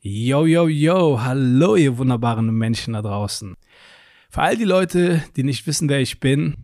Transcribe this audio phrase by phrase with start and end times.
[0.00, 3.56] Yo, yo, yo, hallo ihr wunderbaren Menschen da draußen.
[4.30, 6.54] Für all die Leute, die nicht wissen, wer ich bin,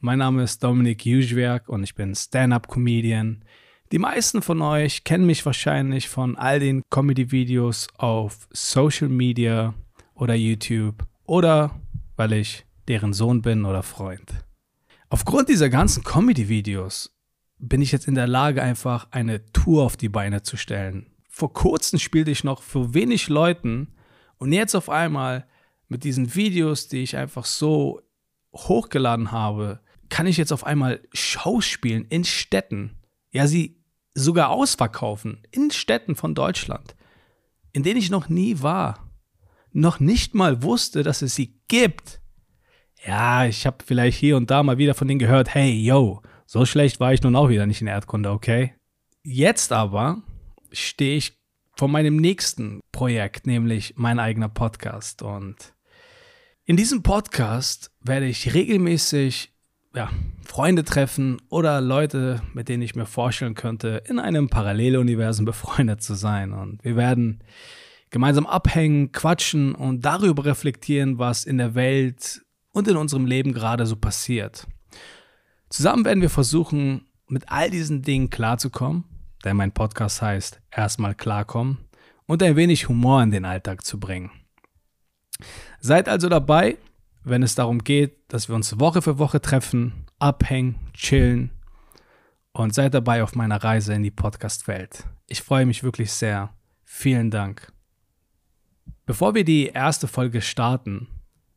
[0.00, 3.46] mein Name ist Dominik Juschwerk und ich bin Stand-Up-Comedian.
[3.92, 9.72] Die meisten von euch kennen mich wahrscheinlich von all den Comedy-Videos auf Social Media
[10.14, 11.80] oder YouTube oder
[12.16, 14.44] weil ich deren Sohn bin oder Freund.
[15.08, 17.10] Aufgrund dieser ganzen Comedy-Videos
[17.58, 21.06] bin ich jetzt in der Lage, einfach eine Tour auf die Beine zu stellen.
[21.34, 23.94] Vor kurzem spielte ich noch für wenig Leuten
[24.36, 25.46] und jetzt auf einmal
[25.88, 28.02] mit diesen Videos, die ich einfach so
[28.54, 32.98] hochgeladen habe, kann ich jetzt auf einmal Shows spielen in Städten.
[33.30, 36.94] Ja, sie sogar ausverkaufen in Städten von Deutschland,
[37.72, 39.10] in denen ich noch nie war,
[39.72, 42.20] noch nicht mal wusste, dass es sie gibt.
[43.06, 46.66] Ja, ich habe vielleicht hier und da mal wieder von denen gehört, hey, yo, so
[46.66, 48.74] schlecht war ich nun auch wieder nicht in Erdkunde, okay?
[49.22, 50.22] Jetzt aber
[50.72, 51.38] stehe ich
[51.76, 55.22] vor meinem nächsten Projekt, nämlich mein eigener Podcast.
[55.22, 55.74] Und
[56.64, 59.52] in diesem Podcast werde ich regelmäßig
[59.94, 60.10] ja,
[60.44, 66.14] Freunde treffen oder Leute, mit denen ich mir vorstellen könnte, in einem Paralleluniversum befreundet zu
[66.14, 66.52] sein.
[66.52, 67.42] Und wir werden
[68.10, 73.86] gemeinsam abhängen, quatschen und darüber reflektieren, was in der Welt und in unserem Leben gerade
[73.86, 74.66] so passiert.
[75.68, 79.04] Zusammen werden wir versuchen, mit all diesen Dingen klarzukommen,
[79.44, 81.78] denn mein Podcast heißt Erstmal klarkommen
[82.26, 84.30] und ein wenig Humor in den Alltag zu bringen.
[85.80, 86.78] Seid also dabei,
[87.24, 91.50] wenn es darum geht, dass wir uns Woche für Woche treffen, abhängen, chillen
[92.52, 95.04] und seid dabei auf meiner Reise in die Podcast-Welt.
[95.26, 96.50] Ich freue mich wirklich sehr.
[96.84, 97.72] Vielen Dank.
[99.06, 101.08] Bevor wir die erste Folge starten,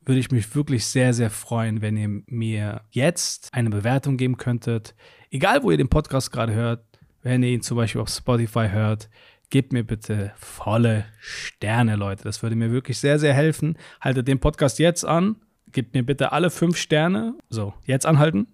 [0.06, 4.96] würde ich mich wirklich sehr, sehr freuen, wenn ihr mir jetzt eine Bewertung geben könntet.
[5.32, 6.95] Egal, wo ihr den Podcast gerade hört,
[7.26, 9.10] wenn ihr ihn zum Beispiel auf Spotify hört,
[9.50, 12.24] gebt mir bitte volle Sterne, Leute.
[12.24, 13.80] Das würde mir wirklich sehr, sehr helfen.
[14.00, 15.36] Haltet den Podcast jetzt an.
[15.72, 17.36] Gebt mir bitte alle fünf Sterne.
[17.50, 18.46] So, jetzt anhalten.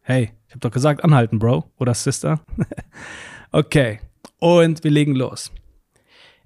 [0.00, 2.40] Hey, ich habe doch gesagt, anhalten, Bro oder Sister.
[3.52, 4.00] okay,
[4.38, 5.52] und wir legen los.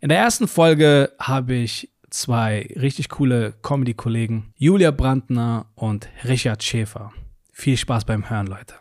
[0.00, 7.12] In der ersten Folge habe ich zwei richtig coole Comedy-Kollegen, Julia Brandner und Richard Schäfer.
[7.52, 8.74] Viel Spaß beim Hören, Leute.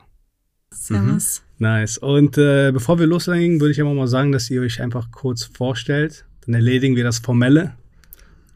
[0.72, 1.45] Servus.
[1.58, 1.98] Nice.
[1.98, 5.46] Und äh, bevor wir loslegen, würde ich einfach mal sagen, dass ihr euch einfach kurz
[5.46, 6.26] vorstellt.
[6.46, 7.74] Dann erledigen wir das Formelle.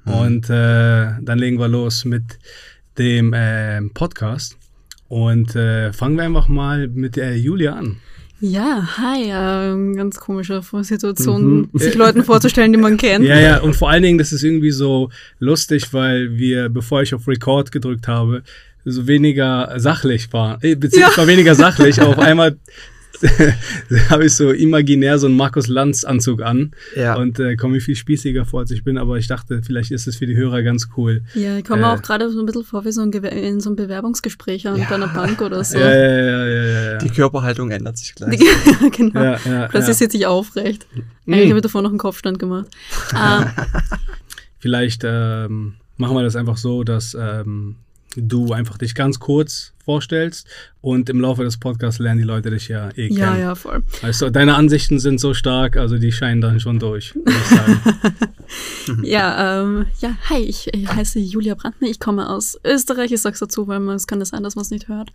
[0.05, 0.13] Mhm.
[0.13, 2.23] Und äh, dann legen wir los mit
[2.97, 4.57] dem äh, Podcast.
[5.07, 7.97] Und äh, fangen wir einfach mal mit der Julia an.
[8.41, 11.69] Ja, hi, äh, ganz komische Situation, mhm.
[11.73, 13.25] sich Leuten vorzustellen, die man kennt.
[13.25, 15.09] Ja, ja, und vor allen Dingen, das ist irgendwie so
[15.39, 18.43] lustig, weil wir, bevor ich auf Record gedrückt habe,
[18.91, 21.17] so weniger sachlich war, äh, beziehungsweise ja.
[21.17, 22.57] war weniger sachlich, aber auf einmal
[24.09, 27.16] habe ich so imaginär so einen Markus Lanz Anzug an ja.
[27.16, 30.07] und äh, komme mir viel spießiger vor, als ich bin, aber ich dachte, vielleicht ist
[30.07, 31.23] es für die Hörer ganz cool.
[31.33, 33.69] Ja, ich komme äh, auch gerade so ein bisschen vor wie so ein in so
[33.69, 34.89] einem Bewerbungsgespräch an ja.
[34.89, 35.77] einer Bank oder so.
[35.77, 38.39] Ja, ja, ja, ja, Die Körperhaltung ändert sich gleich.
[38.91, 39.35] genau.
[39.69, 40.88] Plötzlich sitze ich aufrecht.
[41.25, 41.33] Mhm.
[41.33, 42.67] Eigentlich habe ich davor noch einen Kopfstand gemacht.
[43.13, 43.47] ah.
[44.59, 47.75] Vielleicht ähm, machen wir das einfach so, dass ähm,
[48.15, 50.47] du einfach dich ganz kurz vorstellst
[50.81, 53.17] und im Laufe des Podcasts lernen die Leute dich ja eh kennen.
[53.17, 53.83] Ja, ja, voll.
[54.01, 59.03] Also deine Ansichten sind so stark, also die scheinen dann schon durch, würde ich sagen.
[59.03, 63.39] ja, ähm, ja, hi, ich, ich, heiße Julia Brandner, ich komme aus Österreich, ich sag's
[63.39, 65.11] dazu, weil man, es kann das sein, dass man es nicht hört.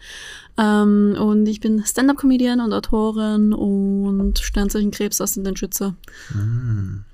[0.59, 5.95] Ähm, und ich bin Stand-Up-Comedian und Autorin und Sternzeichen Krebs, Aszendent-Schütze.
[6.35, 7.05] Mhm.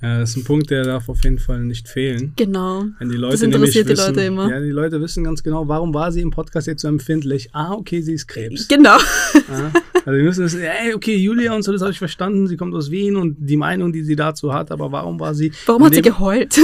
[0.00, 2.32] Ja, das ist ein Punkt, der darf auf jeden Fall nicht fehlen.
[2.36, 2.84] Genau.
[3.00, 4.48] Wenn die Leute das interessiert wissen, die Leute immer.
[4.48, 7.48] Ja, die Leute wissen ganz genau, warum war sie im Podcast jetzt so empfindlich?
[7.52, 8.68] Ah, okay, sie ist Krebs.
[8.68, 8.96] Genau.
[9.34, 12.56] Ja, also wir müssen wissen, ey, okay, Julia und so, das habe ich verstanden, sie
[12.56, 15.50] kommt aus Wien und die Meinung, die sie dazu hat, aber warum war sie...
[15.66, 16.54] Warum hat sie geheult?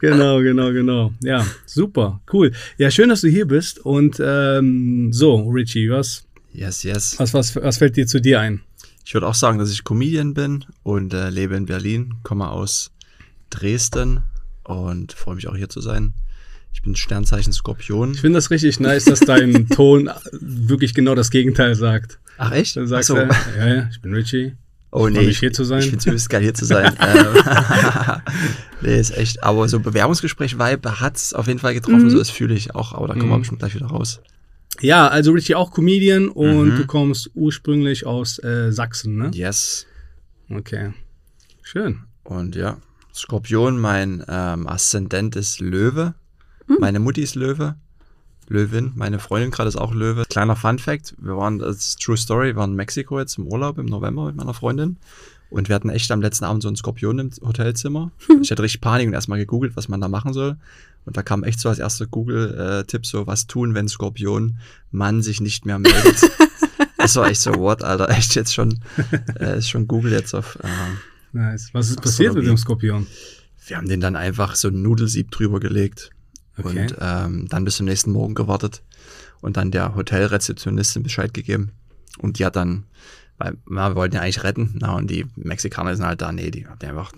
[0.00, 1.12] genau, genau, genau.
[1.22, 2.50] Ja, super, cool.
[2.78, 6.24] Ja, schön, dass du hier bist und ähm, so, Richie, was...
[6.52, 7.14] Yes, yes.
[7.18, 8.60] Was, was, was fällt dir zu dir ein?
[9.04, 12.92] Ich würde auch sagen, dass ich Comedian bin und äh, lebe in Berlin, komme aus
[13.50, 14.22] Dresden
[14.64, 16.14] und freue mich auch hier zu sein.
[16.72, 18.12] Ich bin Sternzeichen Skorpion.
[18.12, 22.18] Ich finde das richtig nice, dass dein Ton wirklich genau das Gegenteil sagt.
[22.38, 22.76] Ach echt?
[22.76, 23.14] Dann sagst so.
[23.14, 23.28] du,
[23.58, 24.54] ja, ja, ich bin Richie.
[24.90, 25.78] Oh nee, ich, hier zu sein.
[25.78, 26.94] ich finde es übelst geil, hier zu sein.
[27.00, 28.20] Ähm,
[28.82, 29.42] nee, ist echt.
[29.42, 32.10] Aber so Bewerbungsgespräch-Vibe hat es auf jeden Fall getroffen, mhm.
[32.10, 32.92] so das fühle ich auch.
[32.92, 33.32] Aber da kommen mhm.
[33.32, 34.20] wir bestimmt gleich wieder raus.
[34.80, 36.76] Ja, also Richie auch Comedian und mhm.
[36.76, 39.30] du kommst ursprünglich aus äh, Sachsen, ne?
[39.34, 39.86] Yes.
[40.50, 40.92] Okay.
[41.62, 42.00] Schön.
[42.24, 42.78] Und ja,
[43.14, 46.14] Skorpion, mein ähm, Aszendent ist Löwe.
[46.66, 46.76] Mhm.
[46.80, 47.76] Meine Mutti ist Löwe.
[48.48, 48.92] Löwin.
[48.96, 50.24] Meine Freundin gerade ist auch Löwe.
[50.28, 53.46] Kleiner Fun Fact: Wir waren, das ist True Story, wir waren in Mexiko jetzt im
[53.46, 54.98] Urlaub im November mit meiner Freundin.
[55.50, 58.10] Und wir hatten echt am letzten Abend so einen Skorpion im Hotelzimmer.
[58.40, 60.56] Ich hatte richtig Panik und erstmal gegoogelt, was man da machen soll.
[61.04, 64.58] Und da kam echt so als erster Google-Tipp so, was tun, wenn Skorpion
[64.90, 66.30] Mann sich nicht mehr meldet.
[66.98, 68.82] das war echt so, what, Alter, echt jetzt schon,
[69.40, 70.58] äh, ist schon Google jetzt auf.
[70.62, 70.68] Äh,
[71.34, 71.70] Nice.
[71.72, 73.06] Was ist passiert mit dem Skorpion?
[73.66, 76.10] wir haben den dann einfach so ein Nudelsieb drüber gelegt
[76.58, 76.68] Okay.
[76.82, 78.82] und ähm, dann bis zum nächsten Morgen gewartet
[79.40, 81.70] und dann der Hotelrezeptionistin Bescheid gegeben.
[82.18, 82.84] Und die hat dann,
[83.38, 86.50] weil na, wir wollten ja eigentlich retten, na, und die Mexikaner sind halt da, nee,
[86.50, 87.12] die haben den einfach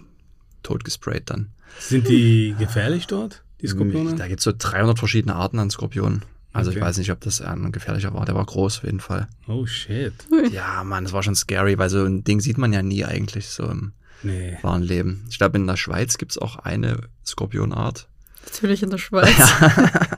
[0.62, 1.48] tot gesprayt dann.
[1.80, 4.14] Sind die gefährlich dort, die Skorpione?
[4.16, 6.22] Da gibt's so 300 verschiedene Arten an Skorpionen.
[6.52, 6.78] Also Okay.
[6.78, 8.24] ich weiß nicht, ob das ein gefährlicher war.
[8.24, 9.26] Der war groß auf jeden Fall.
[9.48, 10.12] Oh shit.
[10.52, 13.48] Ja, Mann, das war schon scary, weil so ein Ding sieht man ja nie eigentlich
[13.48, 14.56] so im Nee.
[14.62, 15.24] wahren Leben.
[15.28, 18.08] Ich glaube, in der Schweiz gibt's auch eine Skorpionart.
[18.52, 19.52] Natürlich in der Schweiz.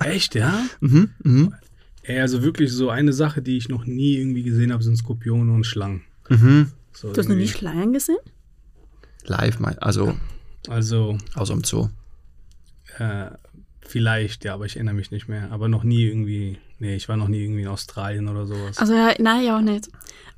[0.04, 0.64] Echt, ja?
[0.80, 1.54] Mhm, mhm.
[2.02, 5.52] Ey, also wirklich so eine Sache, die ich noch nie irgendwie gesehen habe, sind Skorpione
[5.52, 6.02] und Schlangen.
[6.28, 6.70] Mhm.
[6.92, 7.48] So Du hast noch nie.
[7.48, 8.18] Schlangen gesehen?
[9.24, 10.14] Live, mein, also
[10.68, 11.88] Also, außer im Zoo.
[12.98, 13.26] Äh,
[13.80, 15.48] vielleicht, ja, aber ich erinnere mich nicht mehr.
[15.52, 18.78] Aber noch nie irgendwie, nee, ich war noch nie irgendwie in Australien oder sowas.
[18.78, 19.88] Also ja, nein, ja auch nicht.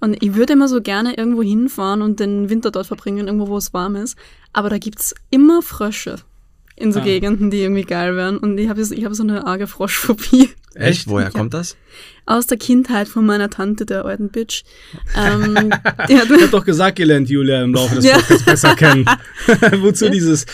[0.01, 3.57] Und ich würde immer so gerne irgendwo hinfahren und den Winter dort verbringen, irgendwo, wo
[3.57, 4.17] es warm ist.
[4.53, 6.17] Aber da gibt's immer Frösche
[6.77, 7.05] in so Ah.
[7.05, 8.37] Gegenden, die irgendwie geil wären.
[8.39, 10.51] Und ich habe ich hab so eine arge Froschphobie.
[10.75, 11.09] Echt?
[11.09, 11.31] Woher Ja.
[11.33, 11.77] kommt das?
[12.27, 14.63] Aus der Kindheit von meiner Tante, der alten Bitch.
[15.17, 15.55] Ähm,
[16.09, 18.15] die hat, Ich hab doch gesagt, gelernt Julia im Laufe des Ja.
[18.19, 19.05] Podcasts besser kennen.
[19.81, 20.47] Wozu dieses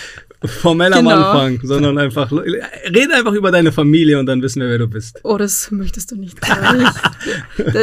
[0.47, 1.17] formell am Genau.
[1.17, 5.21] Anfang, sondern einfach, rede einfach über deine Familie und dann wissen wir, wer du bist.
[5.23, 6.39] oh, das möchtest du nicht.
[6.39, 7.65] ich.
[7.73, 7.81] da,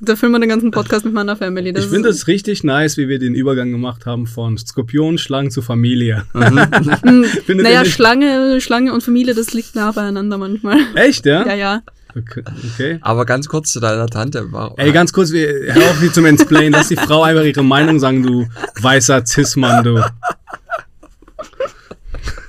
[0.00, 1.72] da füllen wir den ganzen Podcast mit meiner Family.
[1.72, 5.50] Das Ich finde es richtig nice, wie wir den Übergang gemacht haben von Skorpion, Schlangen
[5.50, 6.24] zu Familie.
[6.34, 7.84] Ihr Naja?
[7.84, 10.78] Schlange, Schlange und Familie, das liegt nah beieinander manchmal.
[10.94, 11.46] Echt, ja?
[11.46, 11.82] Ja, ja.
[12.14, 12.42] Okay.
[12.74, 12.98] okay.
[13.00, 14.52] Aber ganz kurz zu deiner Tante.
[14.52, 16.72] War, Ey, ganz kurz, wir, hör auf, wie zum Explain.
[16.72, 18.46] Lass die Frau einfach ihre Meinung sagen, du
[18.82, 20.04] weißer Cis-Mann, du.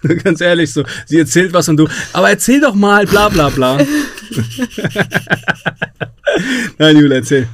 [0.23, 3.77] Ganz ehrlich, so, sie erzählt was und du, aber erzähl doch mal, bla bla bla.
[6.77, 7.47] Nein, Julia, erzähl.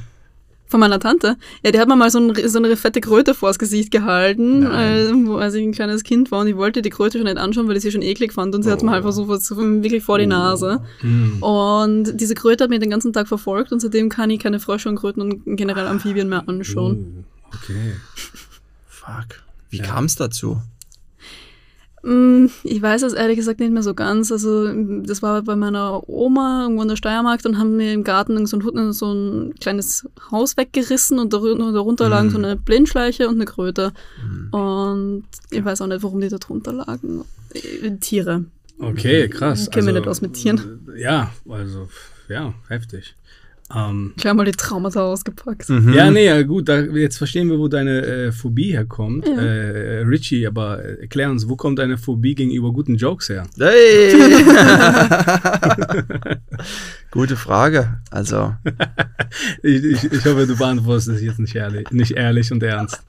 [0.66, 1.36] Von meiner Tante.
[1.64, 5.10] Ja, die hat mir mal so, ein, so eine fette Kröte vors Gesicht gehalten, äh,
[5.26, 7.66] wo, als ich ein kleines Kind war und ich wollte die Kröte schon nicht anschauen,
[7.66, 10.18] weil ich sie schon eklig fand und sie hat mir halt versucht, so wirklich vor
[10.20, 10.80] die Nase.
[11.00, 11.42] Hm.
[11.42, 14.88] Und diese Kröte hat mich den ganzen Tag verfolgt und seitdem kann ich keine Frösche
[14.88, 17.24] und Kröten und generell Amphibien mehr anschauen.
[17.50, 17.94] Oh, okay.
[18.86, 19.42] Fuck.
[19.70, 19.84] Wie Ja.
[19.86, 20.62] kam es dazu?
[22.02, 24.32] Mm, Ich weiß es ehrlich gesagt nicht mehr so ganz.
[24.32, 28.46] Also, das war bei meiner Oma irgendwo in der Steiermark und haben mir im Garten
[28.46, 32.32] so ein, so ein kleines Haus weggerissen und darunter, darunter lagen Mhm.
[32.32, 33.92] so eine Blindschleiche und eine Kröte.
[34.50, 37.24] Und ich weiß auch nicht, warum die da drunter lagen.
[37.52, 38.44] Äh, Tiere.
[38.78, 39.64] Okay, krass.
[39.64, 40.86] Ich kenn mich nicht aus mit Tieren.
[40.94, 41.88] äh, Ja, also,
[42.28, 43.14] ja, heftig.
[43.74, 45.68] Ähm, Gleich mal die Traumata ausgepackt.
[45.68, 45.92] Mhm.
[45.92, 49.26] Ja, nee, ja, gut, da, jetzt verstehen wir, wo deine äh, Phobie herkommt.
[49.26, 49.40] Ja.
[49.40, 53.44] Äh, Richie, aber äh, erklär uns, wo kommt deine Phobie gegenüber guten Jokes her?
[53.58, 54.12] Hey!
[57.10, 57.98] Gute Frage.
[58.10, 58.54] Also,
[59.62, 63.02] Ich, ich, ich hoffe, du beantwortest es jetzt nicht ehrlich, nicht ehrlich und ernst.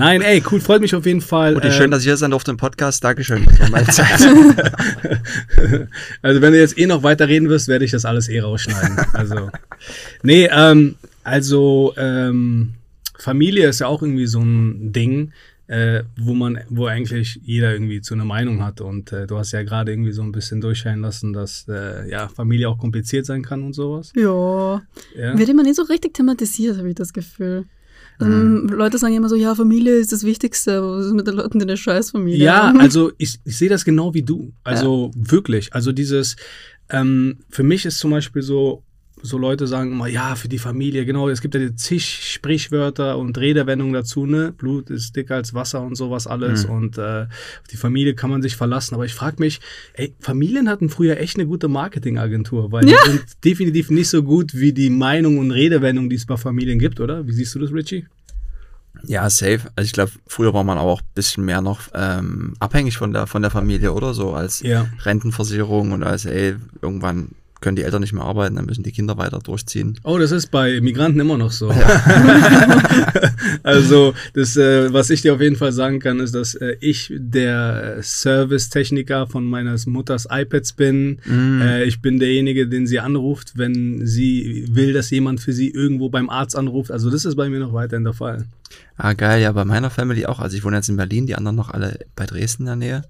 [0.00, 1.54] Nein, ey, cool, freut mich auf jeden Fall.
[1.54, 3.04] Mutti, äh, schön, dass ich hier sein durfte im Podcast.
[3.04, 3.46] Dankeschön.
[6.22, 8.98] Also wenn du jetzt eh noch weiter reden wirst, werde ich das alles eh rausschneiden.
[9.12, 9.50] Also,
[10.22, 12.74] nee, ähm, also ähm,
[13.18, 15.32] Familie ist ja auch irgendwie so ein Ding,
[15.66, 18.80] äh, wo man, wo eigentlich jeder irgendwie zu einer Meinung hat.
[18.80, 22.28] Und äh, du hast ja gerade irgendwie so ein bisschen durchscheinen lassen, dass äh, ja
[22.28, 24.12] Familie auch kompliziert sein kann und sowas.
[24.16, 24.82] Ja.
[25.16, 25.38] Ja.
[25.38, 27.66] Wird immer nicht so richtig thematisiert, habe ich das Gefühl.
[28.20, 31.34] Also, Leute sagen immer so, ja, Familie ist das Wichtigste, aber was ist mit den
[31.34, 32.80] Leuten, die eine Scheißfamilie Ja, haben?
[32.80, 34.52] also ich, ich sehe das genau wie du.
[34.64, 35.72] Also wirklich.
[35.74, 36.36] Also dieses,
[36.90, 38.82] ähm, für mich ist zum Beispiel so,
[39.22, 43.18] so Leute sagen immer, ja, für die Familie, genau, es gibt ja die zig Sprichwörter
[43.18, 44.52] und Redewendungen dazu, ne?
[44.56, 46.72] Blut ist dicker als Wasser und sowas alles Mhm.
[46.72, 48.94] und äh, auf die Familie kann man sich verlassen.
[48.94, 49.60] Aber ich frage mich,
[49.94, 54.54] ey, Familien hatten früher echt eine gute Marketingagentur, weil die sind definitiv nicht so gut
[54.54, 57.26] wie die Meinung und Redewendung, die es bei Familien gibt, oder?
[57.26, 58.06] Wie siehst du das, Richie?
[59.06, 59.60] Ja, safe.
[59.76, 63.12] Also ich glaube, früher war man aber auch ein bisschen mehr noch ähm, abhängig von
[63.12, 64.88] der, von der Familie oder so, als Ja.
[65.04, 67.28] Rentenversicherung und als, ey, irgendwann
[67.60, 69.98] können die Eltern nicht mehr arbeiten, dann müssen die Kinder weiter durchziehen.
[70.04, 71.70] Oh, das ist bei Migranten immer noch so.
[73.62, 77.12] also, das, äh, was ich dir auf jeden Fall sagen kann, ist, dass äh, ich
[77.16, 81.20] der Servicetechniker von meines Mutters iPads bin.
[81.24, 81.60] Mhm.
[81.62, 86.08] Äh, ich bin derjenige, den sie anruft, wenn sie will, dass jemand für sie irgendwo
[86.08, 86.90] beim Arzt anruft.
[86.90, 88.46] Also, das ist bei mir noch weiterhin der Fall.
[88.96, 90.40] Ah, geil, ja, bei meiner Family auch.
[90.40, 93.02] Also ich wohne jetzt in Berlin, die anderen noch alle bei Dresden in der Nähe.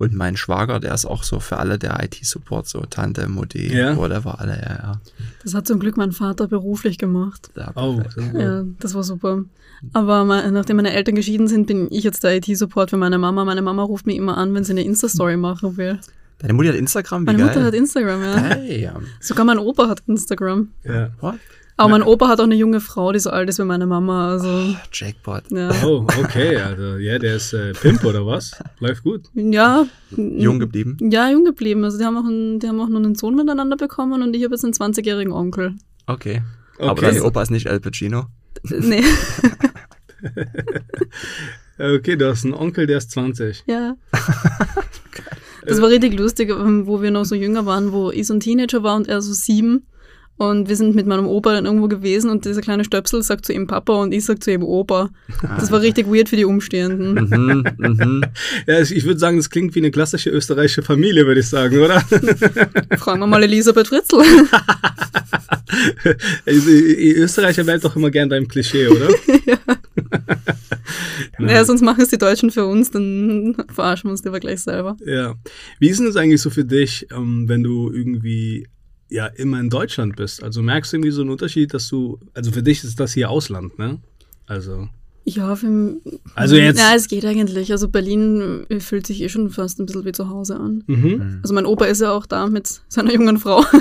[0.00, 3.96] Und mein Schwager, der ist auch so für alle der IT-Support, so Tante, Mutti, Ja.
[3.98, 5.00] whatever, alle, ja, ja.
[5.44, 7.50] Das hat zum Glück mein Vater beruflich gemacht.
[7.54, 8.00] ja Oh.
[8.32, 9.44] Ja, das war super.
[9.92, 13.44] Aber me- nachdem meine Eltern geschieden sind, bin ich jetzt der IT-Support für meine Mama.
[13.44, 15.98] Meine Mama ruft mich immer an, wenn sie eine Insta-Story machen will.
[16.38, 17.46] Deine Mutti hat Instagram, wie Meine geil.
[17.48, 18.36] Mutter hat Instagram, ja.
[18.38, 18.94] Hey, ja.
[19.20, 20.68] Sogar mein Opa hat Instagram.
[20.82, 21.10] Ja.
[21.20, 21.34] What?
[21.80, 24.30] Aber mein Opa hat auch eine junge Frau, die so alt ist wie meine Mama.
[24.30, 25.44] Also, Jackpot.
[25.50, 25.70] ja.
[25.84, 28.52] Oh, okay, also ja, der ist äh, Pimp oder was?
[28.80, 29.22] Läuft gut.
[29.34, 29.86] Ja.
[30.16, 30.96] Jung geblieben.
[31.10, 31.82] Ja, jung geblieben.
[31.84, 34.44] Also die haben auch, einen, die haben auch nur einen Sohn miteinander bekommen und ich
[34.44, 35.74] habe jetzt einen 20-jährigen Onkel.
[36.06, 36.42] Okay.
[36.78, 37.12] Aber Okay.
[37.12, 38.26] dein Opa ist nicht Al Pacino.
[38.64, 39.02] Nee,
[41.78, 43.64] Okay, du hast einen Onkel, der ist 20.
[43.66, 43.96] ja.
[45.66, 48.40] Das war richtig lustig, ähm, wo wir noch so jünger waren, wo ich so ein
[48.40, 49.86] Teenager war und er so sieben.
[50.40, 53.52] Und wir sind mit meinem Opa dann irgendwo gewesen und dieser kleine Stöpsel sagt zu
[53.52, 55.10] ihm Papa und ich sag zu ihm Opa.
[55.42, 57.12] Das war richtig weird für die Umstehenden.
[57.12, 58.24] Mhm, mhm.
[58.66, 62.00] Ja, ich würde sagen, das klingt wie eine klassische österreichische Familie, würde ich sagen, oder?
[62.96, 64.22] Fragen wir mal Elisabeth Fritzl.
[66.46, 69.08] Also, Österreicher bleibt doch immer gern beim Klischee, oder?
[71.38, 74.96] Ja, sonst machen es die Deutschen für uns, dann verarschen wir uns lieber gleich selber.
[75.06, 75.34] Ja.
[75.78, 78.66] Wie ist denn das eigentlich so für dich, ähm, wenn du irgendwie
[79.10, 80.42] ja immer in Deutschland bist?
[80.42, 83.30] Also merkst du irgendwie so einen Unterschied, dass du, also für dich ist das hier
[83.30, 83.98] Ausland, ne?
[84.46, 84.88] Also,
[85.24, 85.96] Ja, für,
[86.34, 87.70] Also jetzt- Ja, es geht eigentlich.
[87.72, 90.82] Also Berlin äh, fühlt sich eh schon fast ein bisschen wie zu Hause an.
[90.86, 91.40] mhm.
[91.42, 93.64] Also mein Opa ist ja auch da mit seiner jungen Frau.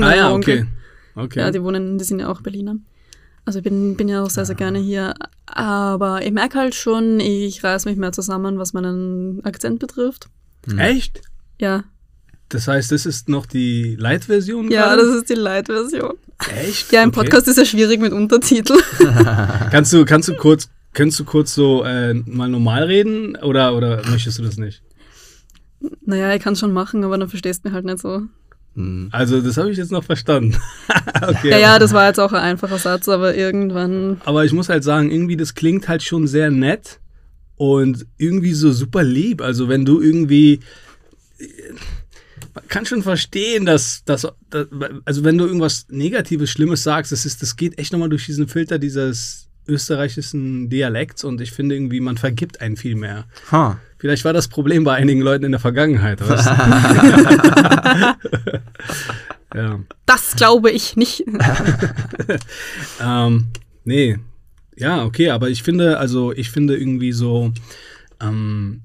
[0.00, 0.60] Ah ja, Onkel.
[0.62, 0.66] okay.
[1.14, 1.38] Okay.
[1.40, 2.76] Ja, die wohnen, die sind ja auch Berliner.
[3.44, 5.12] Also ich bin, bin ja auch sehr, sehr gerne hier.
[5.46, 10.28] Aber ich merke halt schon, ich reiß mich mehr zusammen, was meinen Akzent betrifft.
[10.78, 11.20] Echt?
[11.60, 11.84] Ja.
[12.48, 14.70] Das heißt, das ist noch die Light-Version?
[14.70, 15.06] Ja, gerade?
[15.06, 16.14] das ist die Light-Version.
[16.62, 16.92] Echt?
[16.92, 17.20] Ja, im Okay.
[17.20, 18.80] Podcast ist ja schwierig mit Untertiteln.
[19.70, 24.02] Kannst du, kannst du kurz, kannst du kurz so äh, mal normal reden oder, oder
[24.10, 24.82] möchtest du das nicht?
[26.06, 28.22] naja, ich kann schon machen, aber dann verstehst du mich halt nicht so.
[28.74, 29.08] Mhm.
[29.12, 30.56] Also, das habe ich jetzt noch verstanden.
[31.22, 31.50] okay.
[31.50, 34.20] Ja, ja, das war jetzt auch ein einfacher Satz, aber irgendwann.
[34.24, 37.00] Aber ich muss halt sagen, irgendwie, das klingt halt schon sehr nett
[37.56, 39.42] und irgendwie so super lieb.
[39.42, 40.60] Also, wenn du irgendwie.
[42.54, 44.66] Man kann schon verstehen, dass, dass, dass
[45.04, 48.48] also wenn du irgendwas Negatives, Schlimmes sagst, das, ist, das geht echt nochmal durch diesen
[48.48, 53.24] Filter dieses österreichischen Dialekts und ich finde irgendwie, man vergibt einen viel mehr.
[53.50, 53.80] Ha.
[53.98, 56.20] Vielleicht war das Problem bei einigen Leuten in der Vergangenheit.
[59.54, 59.78] Ja.
[60.04, 61.24] Das glaube ich nicht.
[63.00, 63.46] Ähm,
[63.84, 64.18] nee.
[64.76, 67.52] Ja, okay, aber ich finde, also ich finde irgendwie so,
[68.20, 68.82] ähm,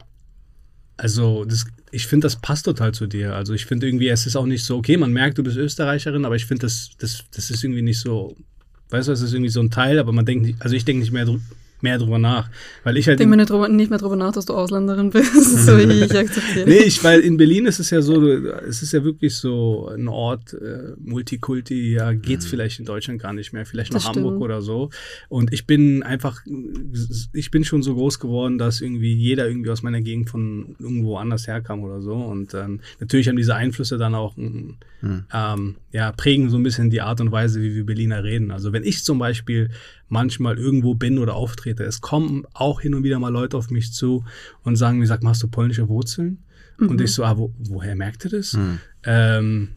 [0.99, 3.33] also das, ich finde, das passt total zu dir.
[3.33, 6.25] Also ich finde irgendwie, es ist auch nicht so, okay, man merkt, du bist Österreicherin,
[6.25, 8.35] aber ich finde, das, das, das ist irgendwie nicht so,
[8.89, 10.99] weißt du, es ist irgendwie so ein Teil, aber man denkt nicht, also ich denke
[10.99, 11.25] nicht mehr,
[11.83, 12.49] mehr drüber nach,
[12.83, 15.09] weil ich halt Denk in- mir nicht, drüber, nicht mehr drüber nach, dass du Ausländerin
[15.11, 15.65] bist.
[15.65, 16.67] so wie ich akzeptiere.
[16.67, 20.07] Nee, ich, weil in Berlin ist es ja so, es ist ja wirklich so ein
[20.07, 24.33] Ort, äh, Multikulti, ja, geht's vielleicht in Deutschland gar nicht mehr, vielleicht noch Das Hamburg
[24.33, 24.43] stimmt.
[24.43, 24.89] oder so.
[25.29, 26.41] Und ich bin einfach,
[27.33, 31.17] ich bin schon so groß geworden, dass irgendwie jeder irgendwie aus meiner Gegend von irgendwo
[31.17, 32.13] anders herkam oder so.
[32.15, 34.75] Und ähm, natürlich haben diese Einflüsse dann auch, ähm,
[35.33, 38.51] ähm, ja, prägen so ein bisschen die Art und Weise, wie wir Berliner reden.
[38.51, 39.69] Also wenn ich zum Beispiel
[40.09, 43.93] manchmal irgendwo bin oder auftrete, es kommen auch hin und wieder mal Leute auf mich
[43.93, 44.25] zu
[44.63, 46.43] und sagen mir, sag hast du polnische Wurzeln?
[46.89, 48.53] Und ich so, ah, wo, woher merkt ihr das?
[49.03, 49.69] Ähm,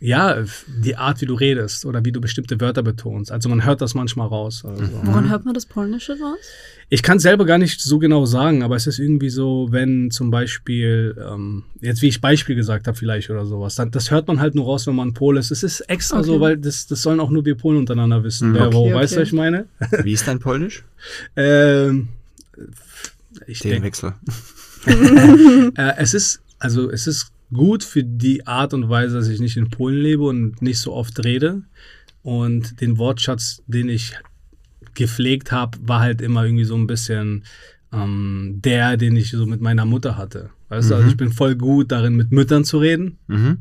[0.00, 3.32] ja, die Art, wie du redest oder wie du bestimmte Wörter betonst.
[3.32, 4.62] Also man hört das manchmal raus.
[4.64, 5.00] Oder so.
[5.04, 6.36] Woran hört man das Polnische raus?
[6.90, 10.10] Ich kann es selber gar nicht so genau sagen, aber es ist irgendwie so, wenn
[10.10, 14.28] zum Beispiel, ähm, jetzt wie ich Beispiel gesagt habe vielleicht oder sowas, dann, das hört
[14.28, 15.50] man halt nur raus, wenn man Pole ist.
[15.50, 16.26] Es ist extra Okay.
[16.26, 18.50] so, weil das, das sollen auch nur wir Polen untereinander wissen.
[18.50, 18.54] Mhm.
[18.54, 19.22] Wer wo, Okay, weißt du, okay.
[19.22, 19.66] was ich meine?
[20.04, 20.84] Wie ist dein Polnisch?
[21.36, 22.08] ähm,
[23.46, 24.12] ich denke, Themenwechsel.
[25.76, 29.56] Äh, es ist, also es ist gut für die Art und Weise, dass ich nicht
[29.56, 31.62] in Polen lebe und nicht so oft rede.
[32.22, 34.14] Und den Wortschatz, den ich
[34.94, 37.44] gepflegt habe, war halt immer irgendwie so ein bisschen
[37.92, 40.50] ähm, der, den ich so mit meiner Mutter hatte.
[40.68, 41.10] Weißt du, also Mhm.
[41.10, 43.18] ich bin voll gut darin, mit Müttern zu reden.
[43.28, 43.58] Mhm.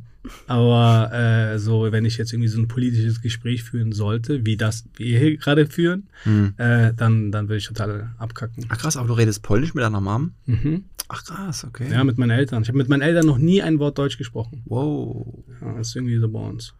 [0.47, 4.85] Aber äh, so, wenn ich jetzt irgendwie so ein politisches Gespräch führen sollte, wie das
[4.97, 6.53] wir hier gerade führen, Mhm.
[6.57, 8.65] äh, dann, dann würde ich total abkacken.
[8.69, 10.31] Ach krass, aber du redest Polnisch mit deiner Mom?
[10.47, 10.85] Mhm.
[11.07, 11.91] Ach krass, okay.
[11.91, 12.63] Ja, mit meinen Eltern.
[12.63, 14.63] Ich habe mit meinen Eltern noch nie ein Wort Deutsch gesprochen.
[14.65, 15.43] Wow.
[15.61, 16.73] Ja, das ist irgendwie so bei uns.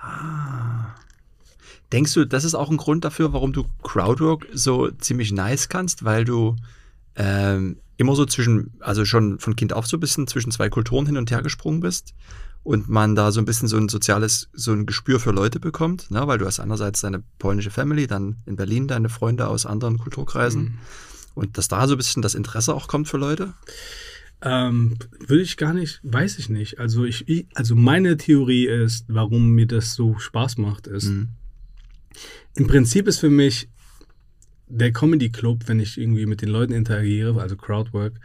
[0.00, 0.94] Ah.
[1.92, 6.04] Denkst du, das ist auch ein Grund dafür, warum du Crowdwork so ziemlich nice kannst,
[6.04, 6.56] weil du
[7.16, 11.06] ähm, immer so zwischen, also schon von Kind auf so ein bisschen zwischen zwei Kulturen
[11.06, 12.14] hin und her gesprungen bist
[12.62, 16.10] und man da so ein bisschen so ein soziales, so ein Gespür für Leute bekommt,
[16.10, 16.26] ne?
[16.26, 20.62] weil du hast einerseits deine polnische Family, dann in Berlin deine Freunde aus anderen Kulturkreisen
[20.62, 20.78] Mhm.
[21.38, 23.54] Und dass da so ein bisschen das Interesse auch kommt für Leute.
[24.42, 26.78] Ähm, würde ich gar nicht, weiß ich nicht.
[26.78, 31.28] Also ich, ich, also meine Theorie ist, warum mir das so Spaß macht, ist, Mhm.
[32.54, 33.68] im Prinzip ist für mich
[34.68, 38.20] der Comedy Club, wenn ich irgendwie mit den Leuten interagiere, also Crowdwork,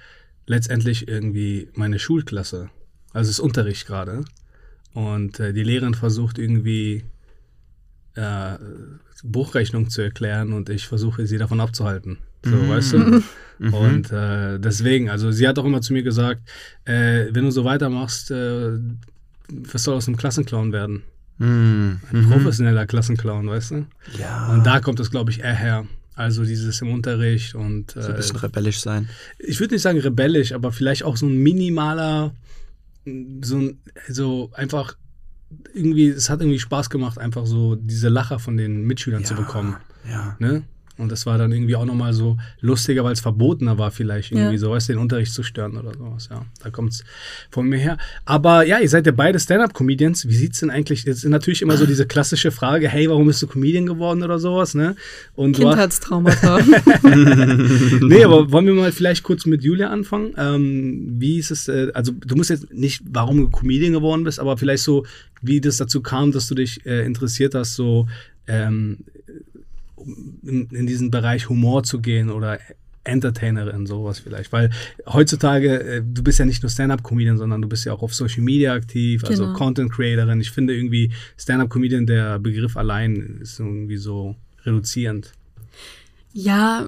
[0.45, 2.69] letztendlich irgendwie meine Schulklasse.
[3.13, 4.25] Also es ist Unterricht gerade.
[4.93, 7.05] Und äh, die Lehrerin versucht irgendwie
[8.15, 8.57] äh,
[9.23, 12.17] Buchrechnung zu erklären und ich versuche sie davon abzuhalten.
[12.43, 12.69] So, Mhm.
[12.69, 12.97] weißt du?
[13.59, 13.73] Mhm.
[13.73, 16.41] Und äh, deswegen, also sie hat auch immer zu mir gesagt,
[16.85, 18.77] äh, wenn du so weitermachst, äh,
[19.49, 21.03] wirst du aus einem Klassenclown werden.
[21.37, 21.99] Mhm.
[22.11, 23.85] Ein professioneller Klassenclown, weißt du?
[24.19, 24.51] Ja.
[24.53, 25.85] Und da kommt es, glaube ich, eher her.
[26.15, 29.09] Also dieses im Unterricht und so ein äh, bisschen rebellisch sein.
[29.39, 32.35] ich würde nicht sagen rebellisch, aber vielleicht auch so ein minimaler,
[33.41, 34.95] so ein, so einfach
[35.73, 39.39] irgendwie, es hat irgendwie Spaß gemacht, einfach so diese Lacher von den Mitschülern zu Ja,
[39.39, 39.75] bekommen.
[40.09, 40.35] Ja.
[40.39, 40.63] Ne?
[40.97, 44.53] Und das war dann irgendwie auch nochmal so lustiger, weil es verbotener war, vielleicht irgendwie
[44.53, 44.57] Ja.
[44.59, 46.29] so, weißt den Unterricht zu stören oder sowas.
[46.29, 47.03] Ja, da kommt es
[47.49, 47.97] von mir her.
[48.25, 50.27] Aber ja, ihr seid ja beide Stand-Up-Comedians.
[50.27, 51.03] Wie sieht's denn eigentlich?
[51.03, 54.37] Jetzt ist natürlich immer so diese klassische Frage: Hey, warum bist du Comedian geworden oder
[54.37, 54.95] sowas, ne?
[55.35, 56.59] Und Kindheitstraumata.
[58.01, 60.33] nee, aber wollen wir mal vielleicht kurz mit Julia anfangen?
[60.37, 64.39] Ähm, wie ist es, äh, also du musst jetzt nicht, warum du Comedian geworden bist,
[64.39, 65.05] aber vielleicht so,
[65.41, 68.07] wie das dazu kam, dass du dich äh, interessiert hast, so
[68.47, 68.99] ähm,
[70.45, 72.59] in, in diesen Bereich Humor zu gehen oder
[73.05, 74.51] Entertainerin, sowas vielleicht.
[74.53, 74.69] Weil
[75.05, 78.43] heutzutage, äh, du bist ja nicht nur Stand-Up-Comedian, sondern du bist ja auch auf Social
[78.43, 79.57] Media aktiv, also Genau.
[79.57, 80.39] Content-Creatorin.
[80.39, 84.35] Ich finde irgendwie Stand-Up-Comedian, der Begriff allein ist irgendwie so
[84.65, 85.33] reduzierend.
[86.33, 86.87] ja,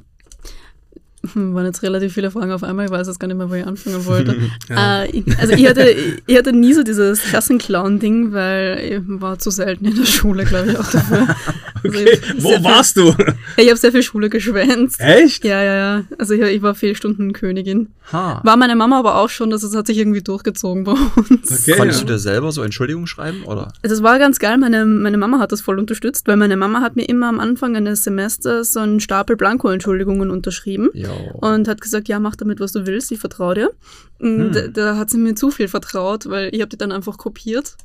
[1.36, 2.86] waren jetzt relativ viele Fragen auf einmal.
[2.86, 4.36] Ich weiß jetzt gar nicht mehr, wo ich anfangen wollte.
[4.70, 5.04] Ja.
[5.04, 9.52] äh, ich, also ich hatte, ich hatte nie so dieses Klassenclown-Ding, weil ich war zu
[9.52, 11.28] selten in der Schule, glaube ich, auch dafür.
[11.84, 13.12] Also Okay, ich- wo warst du?
[13.12, 15.00] Viel, ich habe sehr viel Schule geschwänzt.
[15.00, 15.46] Echt?
[15.46, 16.04] Ja, ja, ja.
[16.18, 17.90] Also ich, ich war Fehlstundenkönigin.
[18.12, 18.42] Ha.
[18.44, 21.62] War meine Mama aber auch schon, das ist- hat sich irgendwie durchgezogen bei uns.
[21.62, 21.78] Okay.
[21.78, 22.08] Konntest ja.
[22.08, 23.44] du dir selber so Entschuldigungen schreiben?
[23.44, 23.72] Oder?
[23.84, 26.82] Also es war ganz geil, meine, meine Mama hat das voll unterstützt, weil meine Mama
[26.82, 31.10] hat mir immer am Anfang eines Semesters so einen Stapel Blanko-Entschuldigungen unterschrieben Ja.
[31.42, 33.72] Und hat gesagt, ja, mach damit, was du willst, ich vertraue dir.
[34.20, 34.74] Und Hm.
[34.74, 37.76] da hat sie mir zu viel vertraut, weil ich habe die dann einfach kopiert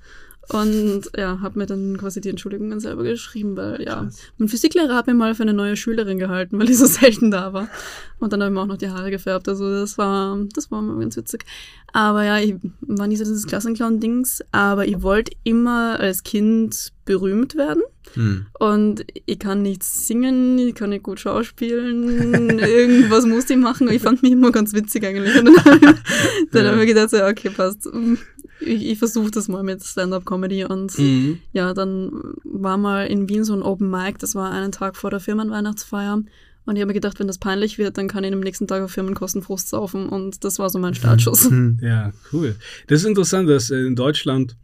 [0.52, 4.18] und ja, habe mir dann quasi die Entschuldigungen selber geschrieben, weil ja, Krass.
[4.38, 7.52] mein Physiklehrer hat mir mal für eine neue Schülerin gehalten, weil ich so selten da
[7.52, 7.68] war.
[8.18, 10.82] Und dann habe ich mir auch noch die Haare gefärbt, also das war, das war
[10.82, 11.44] mal ganz witzig.
[11.92, 17.56] Aber ja, ich war nie so dieses Klassenclown-Dings, aber ich wollte immer als Kind berühmt
[17.56, 17.82] werden.
[18.14, 18.46] Hm.
[18.58, 23.88] Und ich kann nicht singen, ich kann nicht gut schauspielen, irgendwas musste ich machen.
[23.90, 25.36] Ich fand mich immer ganz witzig eigentlich.
[25.36, 26.72] Und dann habe ich, dann Ja.
[26.72, 27.88] hab ich gedacht, so, ja, okay, passt.
[28.60, 30.64] Ich, ich versuche das mal mit Stand-Up-Comedy.
[30.64, 31.38] Und Mhm.
[31.52, 32.10] ja, dann
[32.44, 36.22] war mal in Wien so ein Open Mic, das war einen Tag vor der Firmenweihnachtsfeier.
[36.66, 38.82] Und ich habe mir gedacht, wenn das peinlich wird, dann kann ich am nächsten Tag
[38.82, 40.08] auf Firmenkosten Frust saufen.
[40.08, 41.48] Und das war so mein Startschuss.
[41.50, 41.78] Hm.
[41.82, 42.54] Ja, cool.
[42.86, 44.56] Das ist interessant, dass in Deutschland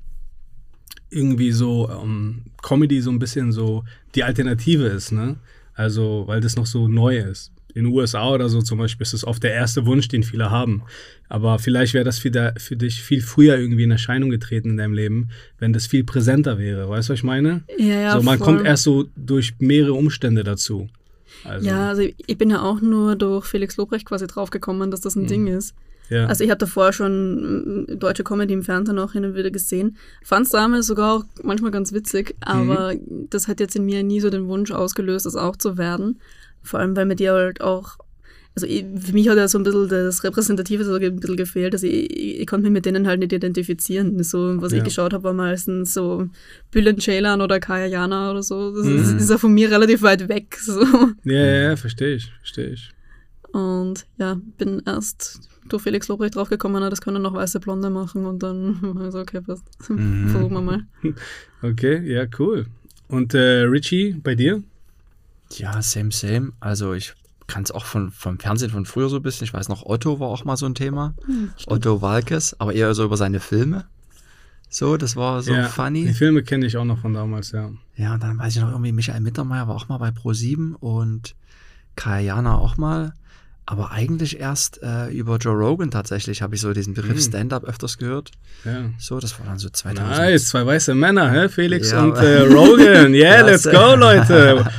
[1.10, 5.36] irgendwie so ähm, Comedy so ein bisschen so die Alternative ist, ne?
[5.74, 7.52] Also, weil das noch so neu ist.
[7.76, 10.50] In den USA oder so zum Beispiel ist das oft der erste Wunsch, den viele
[10.50, 10.82] haben.
[11.28, 14.76] Aber vielleicht wäre das für, da, für dich viel früher irgendwie in Erscheinung getreten in
[14.78, 16.88] deinem Leben, wenn das viel präsenter wäre.
[16.88, 17.62] Weißt du, was ich meine?
[17.78, 18.46] Ja, ja, so, man voll.
[18.46, 20.88] kommt erst so durch mehrere Umstände dazu.
[21.44, 25.14] Also, Ja, also ich bin ja auch nur durch Felix Lobrecht quasi draufgekommen, dass das
[25.16, 25.28] ein Mhm.
[25.28, 25.74] Ding ist.
[26.08, 26.26] ja.
[26.26, 29.96] Also ich habe davor schon mm, deutsche Comedy im Fernsehen auch hin und wieder gesehen.
[30.24, 32.94] Fand es damals sogar auch manchmal ganz witzig, aber
[33.28, 36.20] das hat jetzt in mir nie so den Wunsch ausgelöst, das auch zu werden.
[36.66, 37.96] Vor allem, weil mir die halt auch,
[38.54, 41.74] also ich, für mich hat ja so ein bisschen das Repräsentative so ein bisschen gefehlt.
[41.74, 44.22] Also ich, ich, ich konnte mich mit denen halt nicht identifizieren.
[44.22, 44.78] So, was Ja.
[44.78, 46.28] ich geschaut habe, war meistens so
[46.70, 48.74] Bülent Ceylan oder Kaya Jana oder so.
[48.74, 49.18] Das ist, Mhm.
[49.18, 50.56] ist ja von mir relativ weit weg.
[50.60, 50.80] So.
[51.24, 52.90] ja, ja, verstehe ich, verstehe ich.
[53.52, 58.24] Und ja, bin erst durch Felix Lobrecht draufgekommen, na, das können noch weiße Blonde machen
[58.24, 59.64] und dann war ich so, okay, passt.
[59.88, 60.28] Mhm.
[60.28, 60.86] Versuchen wir mal.
[61.62, 62.66] Okay, ja, cool.
[63.08, 64.62] Und äh, Richie, bei dir?
[65.52, 66.52] Ja, same, same.
[66.60, 67.14] Also ich
[67.46, 69.44] kann es auch von, vom Fernsehen von früher so ein bisschen.
[69.44, 71.14] Ich weiß noch, Otto war auch mal so ein Thema.
[71.26, 73.84] Hm, Otto Walkes, aber eher so über seine Filme.
[74.68, 76.12] So, das war so ja, Die funny.
[76.12, 77.70] Filme kenne ich auch noch von damals, ja.
[77.94, 81.36] Ja, und dann weiß ich noch irgendwie, Michael Mittermeier war auch mal bei Pro7 und
[81.94, 83.14] Kayana auch mal.
[83.68, 87.20] Aber eigentlich erst äh, über Joe Rogan tatsächlich habe ich so diesen Begriff Mhm.
[87.20, 88.30] Stand-up öfters gehört.
[88.64, 88.90] ja.
[88.98, 90.16] So, das war dann so 2000.
[90.16, 91.48] Nice, zwei weiße Männer, hä?
[91.48, 93.12] Felix Ja, und äh, Rogan.
[93.12, 93.72] Yeah, let's sehr.
[93.72, 94.70] go, Leute.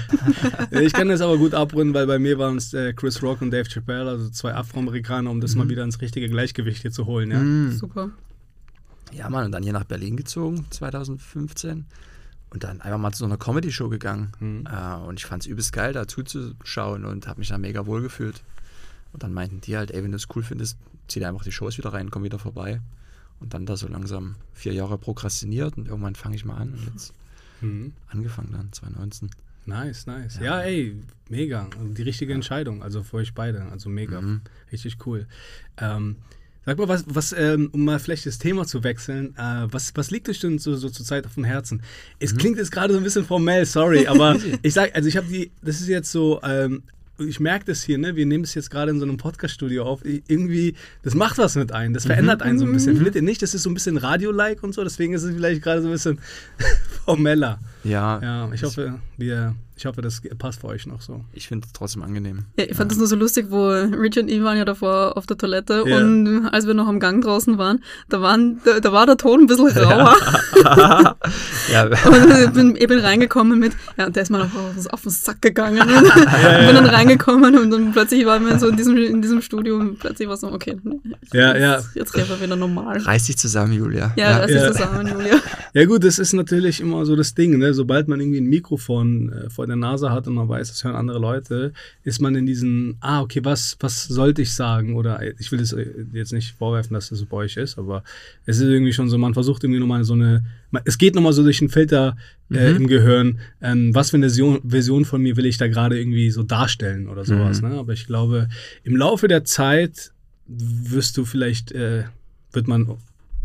[0.71, 3.51] ich kann das aber gut abrunden, weil bei mir waren es äh, Chris Rock und
[3.51, 7.29] Dave Chappelle, also zwei Afroamerikaner, um das mal wieder ins richtige Gleichgewicht hier zu holen,
[7.31, 7.39] ja.
[7.39, 7.71] Mhm.
[7.73, 8.11] Super.
[9.11, 11.85] Ja, Mann, und dann hier nach Berlin gezogen, 2015.
[12.51, 14.31] Und dann einfach mal zu so einer Comedy-Show gegangen.
[14.39, 14.63] Mhm.
[14.65, 18.01] Äh, und ich fand es übelst geil, da zuzuschauen und habe mich da mega wohl
[18.01, 18.41] gefühlt.
[19.17, 20.77] Und dann meinten die halt, ey, wenn du es cool findest,
[21.07, 22.81] zieh dir einfach die Shows wieder rein, komm wieder vorbei.
[23.39, 26.85] Und dann da so langsam vier Jahre prokrastiniert und irgendwann fange ich mal an und
[26.93, 27.13] jetzt
[27.61, 27.93] Mhm.
[28.09, 29.31] angefangen dann, 2019.
[29.65, 30.37] Nice, nice.
[30.39, 30.95] Ja, ey,
[31.29, 31.67] mega.
[31.95, 33.63] Die richtige Entscheidung, also für euch beide.
[33.71, 34.21] Also mega.
[34.21, 34.41] Mhm.
[34.71, 35.25] Richtig cool.
[35.79, 36.17] Ähm,
[36.63, 40.11] sag mal, was, was ähm, um mal vielleicht das Thema zu wechseln, äh, was, was
[40.11, 41.81] liegt euch denn so, so zur Zeit auf dem Herzen?
[42.19, 42.37] Es Mhm.
[42.37, 45.49] klingt jetzt gerade so ein bisschen formell, sorry, aber ich sag, also ich habe die,
[45.63, 46.83] das ist jetzt so, ähm,
[47.19, 48.15] ich merke das hier, ne?
[48.15, 50.01] Wir nehmen es jetzt gerade in so einem Podcast-Studio auf.
[50.03, 51.93] Irgendwie, das macht was mit einem.
[51.93, 52.95] Das verändert einen so ein bisschen.
[52.95, 53.41] Findet ihr nicht?
[53.41, 54.83] Das ist so ein bisschen Radio-like und so.
[54.83, 56.19] Deswegen ist es vielleicht gerade so ein bisschen
[57.05, 57.59] formeller.
[57.83, 61.23] Ja, Ja, ich hoffe, wir, ich hoffe, das passt für euch noch so.
[61.33, 62.45] ich finde es trotzdem angenehm.
[62.57, 65.25] Ja, ich fand das nur so lustig, wo Rich und ich waren ja davor auf
[65.27, 65.97] der Toilette Ja.
[65.97, 69.41] und als wir noch am Gang draußen waren, da, waren, da, da war der Ton
[69.41, 70.15] ein bisschen rauer.
[71.71, 74.51] ja, Und ich bin, ich bin reingekommen mit, ja, und der ist mal auf,
[74.91, 75.79] auf den Sack gegangen.
[75.81, 79.77] Und bin dann reingekommen und dann plötzlich waren wir so in diesem, in diesem Studio
[79.77, 80.99] und plötzlich war es so, okay, ne,
[81.33, 81.79] Ja, jetzt, ja.
[82.01, 82.97] jetzt reden wir wieder normal.
[82.97, 84.13] reiß dich zusammen, Julia.
[84.15, 84.65] Ja, das Ja.
[84.67, 85.35] ist zusammen, Julia.
[85.73, 87.73] Ja gut, das ist natürlich immer so das Ding, ne?
[87.73, 90.95] Sobald man irgendwie ein Mikrofon äh, vor der Nase hat und man weiß, das hören
[90.95, 94.95] andere Leute, ist man in diesen, ah, okay, was, was sollte ich sagen?
[94.95, 98.03] Oder ich will das äh, jetzt nicht vorwerfen, dass das so bei euch ist, aber
[98.45, 101.33] es ist irgendwie schon so, man versucht irgendwie nochmal so eine, man, es geht nochmal
[101.33, 102.17] so durch den Filter
[102.51, 102.75] äh, Mhm.
[102.77, 106.31] im Gehirn, ähm, was für eine Version, Version von mir will ich da gerade irgendwie
[106.31, 107.69] so darstellen oder sowas, Mhm.
[107.69, 107.75] ne?
[107.77, 108.47] Aber ich glaube,
[108.83, 110.11] im Laufe der Zeit
[110.47, 112.03] wirst du vielleicht, äh,
[112.53, 112.95] wird man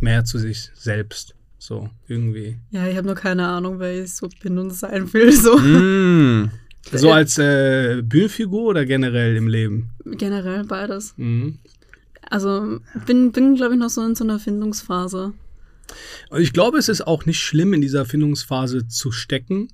[0.00, 1.34] mehr zu sich selbst.
[1.64, 2.58] So, irgendwie.
[2.72, 5.30] Ja, ich habe nur keine Ahnung, wer ich so bin und sein will.
[5.30, 5.56] So.
[5.58, 6.50] Mm.
[6.92, 9.90] So als äh, Bühnenfigur oder generell im Leben?
[10.04, 11.14] Generell beides.
[11.16, 11.60] Mhm.
[12.28, 15.32] Also bin, bin glaube ich, noch so in so einer Findungsphase.
[16.30, 19.68] Und ich glaube, es ist auch nicht schlimm, in dieser Findungsphase zu stecken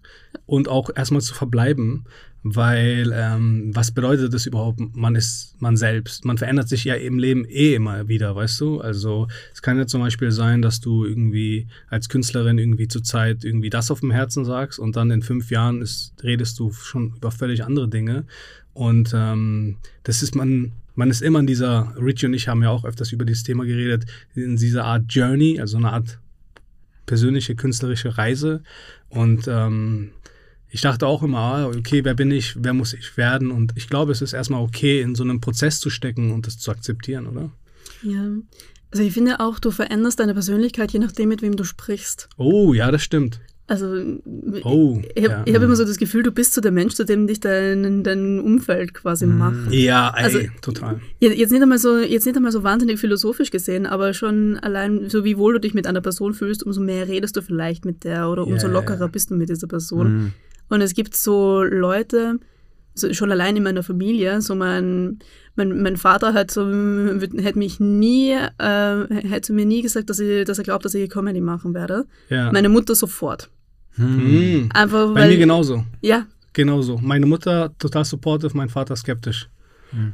[0.45, 2.05] und auch erstmal zu verbleiben,
[2.43, 4.79] weil ähm, was bedeutet das überhaupt?
[4.95, 6.25] Man ist man selbst.
[6.25, 8.81] Man verändert sich ja im Leben eh immer wieder, weißt du?
[8.81, 13.45] Also es kann ja zum Beispiel sein, dass du irgendwie als Künstlerin irgendwie zur Zeit
[13.45, 17.15] irgendwie das auf dem Herzen sagst und dann in fünf Jahren ist, redest du schon
[17.17, 18.25] über völlig andere Dinge.
[18.73, 22.71] Und ähm, das ist man, man ist immer in dieser, Richie und ich haben ja
[22.71, 26.21] auch öfters über dieses Thema geredet, in dieser Art Journey, also eine Art
[27.07, 28.63] persönliche künstlerische Reise.
[29.09, 30.11] Und ähm,
[30.71, 33.51] ich dachte auch immer, ah, okay, wer bin ich, wer muss ich werden?
[33.51, 36.59] Und ich glaube, es ist erstmal okay, in so einem Prozess zu stecken und das
[36.59, 37.51] zu akzeptieren, oder?
[38.03, 38.29] Ja.
[38.91, 42.29] Also ich finde auch, du veränderst deine Persönlichkeit, je nachdem, mit wem du sprichst.
[42.39, 43.41] Oh, ja, das stimmt.
[43.67, 43.87] Also
[44.65, 45.43] Oh, ich habe ja.
[45.45, 48.03] ich hab immer so das Gefühl, du bist so der Mensch, zu dem dich dein,
[48.03, 49.71] dein Umfeld quasi macht.
[49.73, 51.01] Ja, ey, Also- total.
[51.21, 55.23] Jetzt nicht, einmal so, jetzt nicht einmal so wahnsinnig philosophisch gesehen, aber schon allein, so
[55.23, 58.31] wie wohl du dich mit einer Person fühlst, umso mehr redest du vielleicht mit der
[58.31, 60.17] oder umso Ja, lockerer bist du mit dieser Person.
[60.29, 60.33] Mm.
[60.69, 62.39] Und es gibt so Leute,
[62.95, 65.19] so schon allein in meiner Familie, so mein,
[65.57, 70.45] mein, mein Vater hat so, hätte mich nie, äh, hätte mir nie gesagt, dass, ich,
[70.45, 72.07] dass er glaubt, dass ich Comedy machen werde.
[72.29, 72.53] Ja.
[72.53, 73.49] Meine Mutter sofort.
[73.97, 74.69] Mhm.
[74.75, 75.85] Einfach Bei weil, mir genauso.
[76.01, 76.27] Ja,
[76.59, 76.99] Genauso.
[77.01, 79.49] Meine Mutter total supportive, mein Vater skeptisch.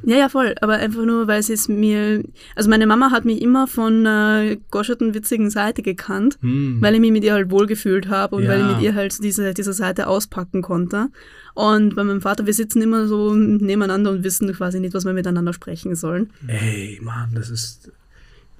[0.04, 0.54] Ja, ja, voll.
[0.60, 2.22] Aber einfach nur, weil sie es mir,
[2.54, 6.38] also meine Mama hat mich immer von äh, goscherten, witzigen Seite gekannt.
[6.42, 6.80] Mhm.
[6.80, 8.72] weil ich mich mit ihr halt wohlgefühlt habe und weil ich Ja.
[8.74, 11.08] mit ihr halt diese, diese Seite auspacken konnte.
[11.54, 15.12] Und bei meinem Vater, wir sitzen immer so nebeneinander und wissen quasi nicht, was wir
[15.12, 16.30] miteinander sprechen sollen.
[16.46, 17.90] Ey, Mann, das ist.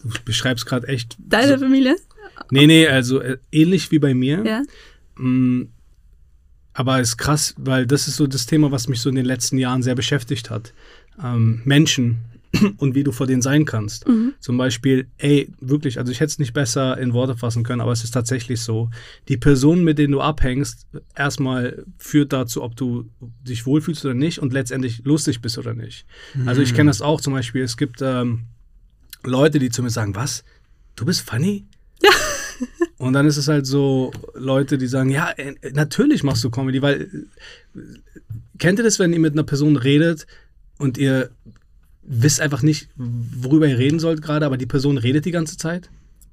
[0.02, 1.16] Du beschreibst gerade echt.
[1.18, 1.96] Deine Familie?
[2.50, 4.44] Nee, nee, also äh, ähnlich wie bei mir.
[4.44, 4.62] Ja.
[5.16, 5.68] Mm,
[6.76, 9.58] Aber ist krass, weil das ist so das Thema, was mich so in den letzten
[9.58, 10.72] Jahren sehr beschäftigt hat.
[11.22, 12.18] Ähm, Menschen
[12.78, 14.04] und wie du vor denen sein kannst.
[14.40, 17.92] Zum Beispiel, ey, wirklich, also ich hätte es nicht besser in Worte fassen können, aber
[17.92, 18.90] es ist tatsächlich so.
[19.28, 23.08] Die Personen, mit denen du abhängst, erstmal führt dazu, ob du
[23.42, 26.06] dich wohlfühlst oder nicht und letztendlich lustig bist oder nicht.
[26.46, 28.44] Also ich kenne das auch zum Beispiel, es gibt ähm,
[29.24, 30.44] Leute, die zu mir sagen, was?
[30.96, 31.64] Du bist funny?
[32.98, 36.80] Und dann ist es halt so Leute, die sagen, ja, äh, natürlich machst du Comedy,
[36.82, 37.26] weil
[37.74, 37.78] äh,
[38.58, 40.26] kennt ihr das, wenn ihr mit einer Person redet
[40.78, 41.30] und ihr
[42.02, 45.90] wisst einfach nicht, worüber ihr reden sollt gerade, aber die Person redet die ganze Zeit?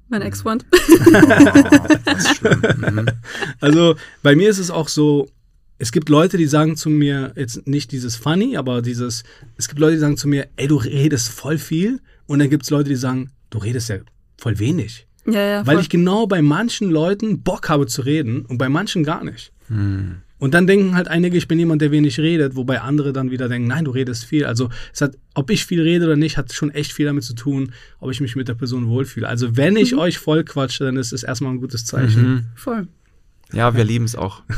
[0.08, 0.66] Mein Ex-Freund.
[2.16, 2.62] Ist schlimm.
[2.76, 3.06] Mhm.
[3.60, 5.30] Also bei mir ist es auch so,
[5.78, 9.24] es gibt Leute, die sagen zu mir, jetzt nicht dieses funny, aber dieses,
[9.56, 12.64] es gibt Leute, die sagen zu mir, ey, du redest voll viel und dann gibt
[12.64, 13.96] es Leute, die sagen, du redest ja
[14.36, 15.06] voll wenig.
[15.26, 15.66] Ja, ja.
[15.66, 15.82] Weil voll.
[15.82, 19.52] ich genau bei manchen Leuten Bock habe zu reden und bei manchen gar nicht.
[19.68, 20.16] Mm.
[20.42, 23.48] Und dann denken halt einige, ich bin jemand, der wenig redet, wobei andere dann wieder
[23.48, 24.44] denken, nein, du redest viel.
[24.44, 27.34] Also es hat, ob ich viel rede oder nicht, hat schon echt viel damit zu
[27.34, 29.28] tun, ob ich mich mit der Person wohlfühle.
[29.28, 32.22] Also wenn ich euch voll quatsche, dann ist es erstmal ein gutes Zeichen.
[32.28, 32.46] Mhm.
[32.56, 32.88] Voll.
[33.52, 34.42] Ja, wir lieben es auch.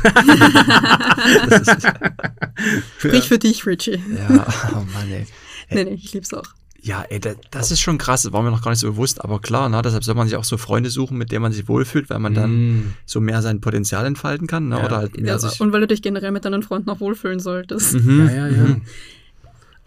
[2.97, 4.01] Sprich für dich, Richie.
[4.27, 5.27] Ja, oh Mann, ey.
[5.69, 6.47] Nee, nee, ich lieb's auch.
[6.87, 9.23] Ja, ey, da- das ist schon krass, das war mir noch gar nicht so bewusst,
[9.23, 11.67] aber klar, ne, deshalb soll man sich auch so Freunde suchen, mit denen man sich
[11.67, 12.93] wohlfühlt, weil man dann Mm.
[13.07, 14.85] so mehr sein Potenzial entfalten kann, ne, Ja.
[14.85, 15.59] oder halt mehr Ja, sich.
[15.61, 17.93] und weil du dich generell mit deinen Freunden auch wohlfühlen solltest.
[17.95, 18.63] Mhm, Ja, ja, ja.
[18.65, 18.81] mhm.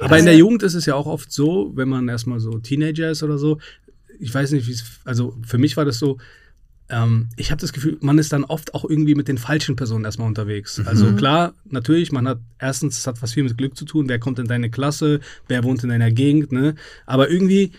[0.01, 3.11] Aber in der Jugend ist es ja auch oft so, wenn man erstmal so Teenager
[3.11, 3.59] ist oder so,
[4.19, 6.19] ich weiß nicht, wie es, also für mich war das so,
[6.91, 10.05] ähm, ich habe das Gefühl, man ist dann oft auch irgendwie mit den falschen Personen
[10.05, 10.81] erstmal unterwegs.
[10.87, 11.17] Also Mhm.
[11.17, 14.39] klar, natürlich, man hat erstens, es hat was viel mit Glück zu tun, wer kommt
[14.39, 16.75] in deine Klasse, wer wohnt in deiner Gegend, ne?
[17.07, 17.73] Aber irgendwie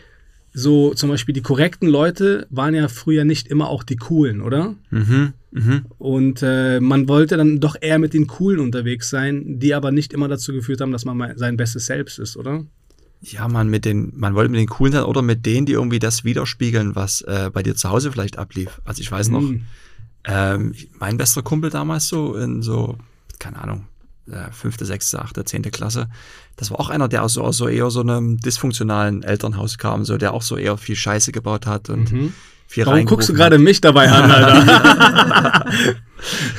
[0.54, 4.76] so zum Beispiel die korrekten Leute waren ja früher nicht immer auch die coolen, oder?
[4.90, 5.86] Mhm, mhm.
[6.00, 10.12] Und äh, man wollte dann doch eher mit den Coolen unterwegs sein, die aber nicht
[10.12, 12.66] immer dazu geführt haben, dass man sein bestes Selbst ist, oder?
[13.22, 16.00] Ja, man mit den, man wollte mit den coolen sein oder mit denen, die irgendwie
[16.00, 18.80] das widerspiegeln, was äh, bei dir zu Hause vielleicht ablief.
[18.86, 19.66] Also ich weiß noch, Hm.
[20.26, 22.98] ähm, mein bester Kumpel damals so in so,
[23.40, 23.88] keine Ahnung,
[24.32, 26.08] äh, fünfte, sechste, achte, zehnte Klasse,
[26.56, 30.06] das war auch einer, der aus so, aus so eher so einem dysfunktionalen Elternhaus kam,
[30.06, 32.34] so der auch so eher viel Scheiße gebaut hat und Mhm.
[32.70, 35.66] Viel Warum guckst du gerade mich dabei an, Alter?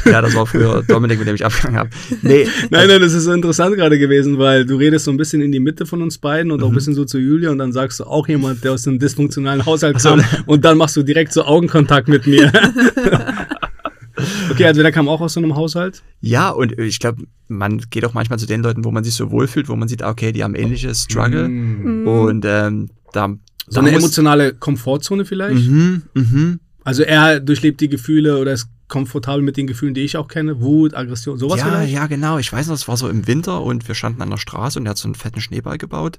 [0.07, 1.91] Ja, das war früher Dominik, mit dem ich abgegangen habe.
[2.23, 5.41] Nee, nein, nein, das ist so interessant gerade gewesen, weil du redest so ein bisschen
[5.41, 7.73] in die Mitte von uns beiden und auch ein bisschen so zu Julia und dann
[7.73, 11.33] sagst du auch jemand, der aus einem dysfunktionalen Haushalt kam und dann machst du direkt
[11.33, 12.51] so Augenkontakt mit mir.
[14.51, 16.03] okay, also der kam auch aus so einem Haushalt?
[16.21, 19.31] Ja, und ich glaube, man geht auch manchmal zu den Leuten, wo man sich so
[19.31, 21.49] wohlfühlt, wo man sieht, ah, okay, die haben ähnliches Struggle.
[21.49, 22.09] Mm.
[22.09, 23.35] Und ähm, da.
[23.71, 25.67] So eine emotionale Komfortzone vielleicht?
[25.67, 26.61] Mhm, mhm.
[26.85, 30.61] Also er durchlebt die Gefühle oder ist komfortabel mit den Gefühlen, die ich auch kenne.
[30.61, 31.93] Wut, Aggression, sowas Ja, vielleicht?
[31.93, 32.39] ja, genau.
[32.39, 34.87] Ich weiß noch, es war so im Winter und wir standen an der Straße und
[34.87, 36.19] er hat so einen fetten Schneeball gebaut.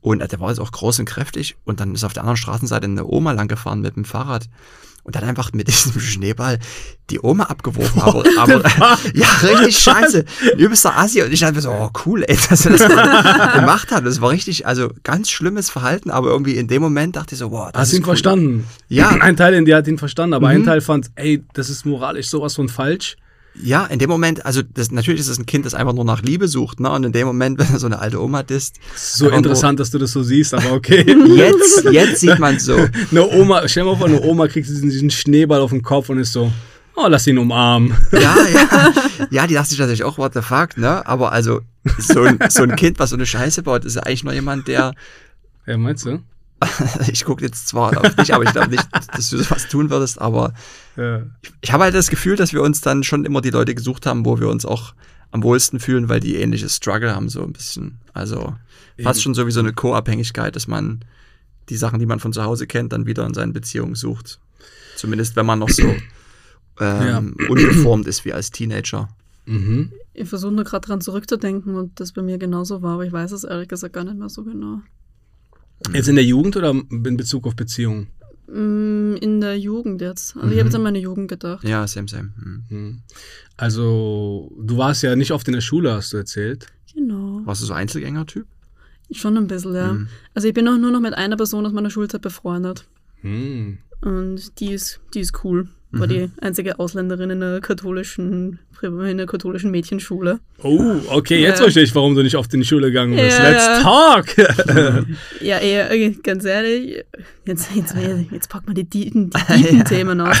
[0.00, 1.56] Und äh, der war jetzt auch groß und kräftig.
[1.64, 4.48] Und dann ist auf der anderen Straßenseite eine Oma lang gefahren mit dem Fahrrad.
[5.06, 6.58] Und dann einfach mit diesem Schneeball
[7.10, 8.02] die Oma abgeworfen.
[8.02, 8.62] Aber, aber
[9.14, 10.24] ja, richtig scheiße.
[10.52, 11.22] Ein Übelster Assi.
[11.22, 12.80] Und ich dachte mir so, oh cool, ey, dass er das
[13.54, 14.04] gemacht hat.
[14.04, 16.10] Das war richtig, also ganz schlimmes Verhalten.
[16.10, 18.06] Aber irgendwie in dem Moment dachte ich so, wow, das Hast ist du ihn cool.
[18.06, 18.66] verstanden?
[18.88, 19.10] Ja.
[19.20, 20.64] Ein Teil in dir hat ihn verstanden, aber ein Mhm.
[20.66, 23.16] Teil fand, ey, das ist moralisch sowas von falsch.
[23.62, 26.22] Ja, in dem Moment, also das, natürlich ist es ein Kind, das einfach nur nach
[26.22, 26.90] Liebe sucht, ne?
[26.90, 29.80] Und in dem Moment, wenn er so eine alte Oma disst, So Einfach nur- interessant,
[29.80, 31.04] dass du das so siehst, aber okay.
[31.34, 32.76] jetzt, jetzt sieht man so.
[33.10, 36.08] eine Oma, stell dir mal vor, eine Oma kriegt diesen, diesen Schneeball auf den Kopf
[36.10, 36.52] und ist so,
[36.96, 37.94] oh, lass ihn umarmen.
[38.12, 38.92] Ja, ja.
[39.30, 41.06] Ja, die dachte sich natürlich auch, what the fuck, ne?
[41.06, 41.60] Aber also,
[41.98, 44.68] so ein, so ein Kind, was so eine Scheiße baut, ist ja eigentlich nur jemand,
[44.68, 44.92] der,
[45.66, 46.20] Ja, meinst du?
[47.12, 50.20] ich gucke jetzt zwar auf dich, aber ich glaube nicht, dass du sowas tun würdest,
[50.20, 50.54] aber
[50.96, 51.22] Ja.
[51.60, 54.24] ich habe halt das Gefühl, dass wir uns dann schon immer die Leute gesucht haben,
[54.24, 54.94] wo wir uns auch
[55.32, 57.98] am wohlsten fühlen, weil die ähnliches Struggle haben, so ein bisschen.
[58.14, 58.54] Also
[59.02, 59.22] fast Eben.
[59.22, 61.04] schon so wie so eine Co-Abhängigkeit, dass man
[61.68, 64.38] die Sachen, die man von zu Hause kennt, dann wieder in seinen Beziehungen sucht.
[64.96, 65.94] Zumindest wenn man noch so
[66.80, 69.08] ähm, ungeformt ist wie als Teenager.
[69.46, 69.92] Mhm.
[70.14, 73.32] Ich versuche nur gerade dran zurückzudenken und das bei mir genauso war, aber ich weiß
[73.32, 74.80] es ehrlich gesagt gar nicht mehr so genau.
[75.92, 78.08] Jetzt in der Jugend oder in Bezug auf Beziehungen?
[78.48, 80.36] Mm, In der Jugend jetzt.
[80.36, 81.64] Also ich habe jetzt an meine Jugend gedacht.
[81.64, 82.32] Ja, same, same.
[82.40, 82.64] Hm.
[82.68, 83.02] Mhm.
[83.56, 86.66] Also, du warst ja nicht oft in der Schule, hast du erzählt.
[86.94, 87.42] Genau.
[87.44, 88.46] Warst du so Einzelgänger-Typ?
[89.10, 89.92] Schon ein bisschen, ja.
[89.92, 90.08] Mhm.
[90.34, 92.86] Also ich bin auch nur noch mit einer Person aus meiner Schulzeit befreundet.
[93.22, 93.78] Mhm.
[94.00, 95.68] Und die ist, die ist cool.
[95.98, 96.10] War Mhm.
[96.10, 100.38] die einzige Ausländerin in einer katholischen, in einer katholischen Mädchenschule.
[100.62, 101.64] Oh, okay, jetzt Ja.
[101.64, 103.38] verstehe ich, warum du nicht oft in die Schule gegangen bist.
[103.38, 105.06] Ja, Let's talk!
[105.40, 105.88] Ja, eher,
[106.22, 107.04] ganz ehrlich,
[107.46, 107.94] jetzt, jetzt,
[108.30, 110.36] jetzt packt man die, die, die tiefen Themen aus.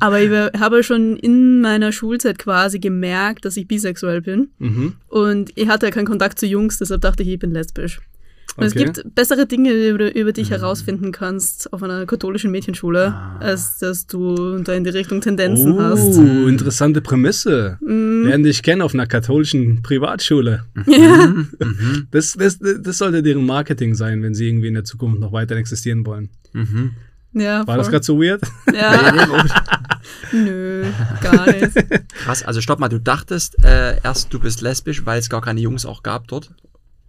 [0.00, 4.48] Aber ich habe schon in meiner Schulzeit quasi gemerkt, dass ich bisexuell bin.
[4.58, 4.94] mhm.
[5.08, 7.98] Und ich hatte ja keinen Kontakt zu Jungs, deshalb dachte ich, ich bin lesbisch.
[8.58, 8.86] Und es Okay.
[8.86, 13.38] gibt bessere Dinge, über, über die ich herausfinden kannst auf einer katholischen Mädchenschule, Ah.
[13.38, 16.18] als dass du da in die Richtung Tendenzen hast.
[16.18, 17.78] Oh, interessante Prämisse.
[17.80, 20.64] Mm, Lernen dich kennen auf einer katholischen Privatschule.
[20.86, 21.26] ja.
[21.28, 22.08] Mhm.
[22.10, 25.54] Das, das, das sollte deren Marketing sein, wenn sie irgendwie in der Zukunft noch weiter
[25.56, 26.28] existieren wollen.
[26.52, 26.90] Mhm.
[27.34, 27.92] ja, War das voll.
[27.92, 28.40] gerade so weird?
[28.74, 29.22] Ja,
[30.32, 30.84] nö,
[31.22, 31.70] gar nicht.
[32.24, 35.60] Krass, also stopp mal, du dachtest äh, erst, du bist lesbisch, weil es gar keine
[35.60, 36.50] Jungs auch gab dort.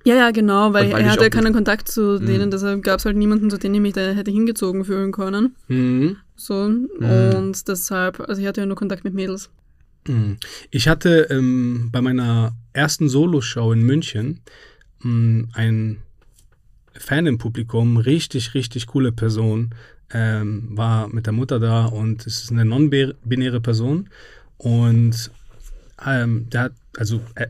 [0.06, 2.26] Ja, ja, genau, weil, er hatte auch- keinen Kontakt zu Mhm.
[2.26, 5.56] denen, deshalb gab es halt niemanden, zu dem ich mich da hätte hingezogen fühlen können.
[5.68, 6.18] Mhm.
[6.36, 9.50] So, und deshalb, also ich hatte ja nur Kontakt mit Mädels.
[10.08, 10.38] Mhm.
[10.72, 14.40] Ich hatte ähm, bei meiner ersten Soloshow in München
[15.04, 15.98] mh, ein
[16.94, 19.76] Fan im Publikum, richtig, richtig coole Person,
[20.12, 24.10] ähm, war mit der Mutter da und es ist eine non-binäre Person
[24.58, 25.30] und
[26.06, 27.48] ähm, der hat, also, äh,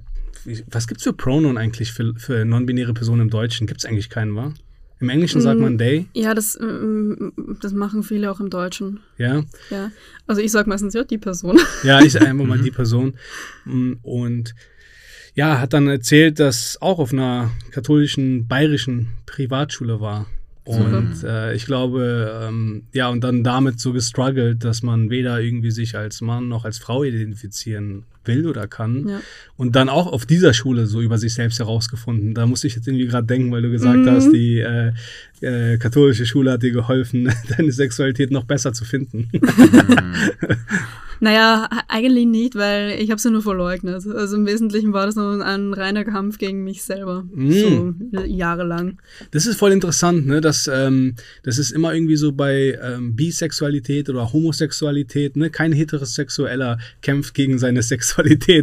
[0.72, 3.68] was gibt's für Pronoun eigentlich für, für non-binäre Personen im Deutschen?
[3.68, 4.54] Gibt's eigentlich keinen, wa?
[5.02, 5.64] Im Englischen sagt Mm.
[5.64, 9.00] man they, Ja, das, ähm, das machen viele auch im Deutschen.
[9.18, 9.44] ja.
[9.70, 9.92] Ja.
[10.28, 11.58] Also ich sag meistens ja die Person.
[11.84, 13.14] Ja, ich sag einfach mal die Person.
[13.66, 14.54] Mm, Und
[15.36, 20.28] ja, hat dann erzählt, dass auch auf einer katholischen bayerischen Privatschule war.
[20.66, 25.72] Und äh, ich glaube, ähm, ja, und dann damit so gestruggelt, dass man weder irgendwie
[25.72, 29.08] sich als Mann noch als Frau identifizieren will oder kann.
[29.10, 29.22] Ja.
[29.58, 32.34] Und dann auch auf dieser Schule so über sich selbst herausgefunden.
[32.34, 34.10] Da musste ich jetzt irgendwie gerade denken, weil du gesagt Mhm.
[34.10, 34.92] hast, die äh,
[35.42, 39.30] äh, katholische Schule hat dir geholfen, deine Sexualität noch besser zu finden.
[41.22, 44.06] Naja, e- eigentlich nicht, weil ich habe sie nur verleugnet.
[44.08, 47.26] Also im Wesentlichen war das nur ein reiner Kampf gegen mich selber.
[47.34, 47.52] Mm.
[47.52, 47.94] So
[48.26, 49.00] jahrelang.
[49.32, 50.40] Das ist voll interessant, ne?
[50.40, 55.50] Dass, ähm, das ist immer irgendwie so bei ähm, Bisexualität oder Homosexualität, ne?
[55.50, 58.19] Kein Heterosexueller kämpft gegen seine Sexualität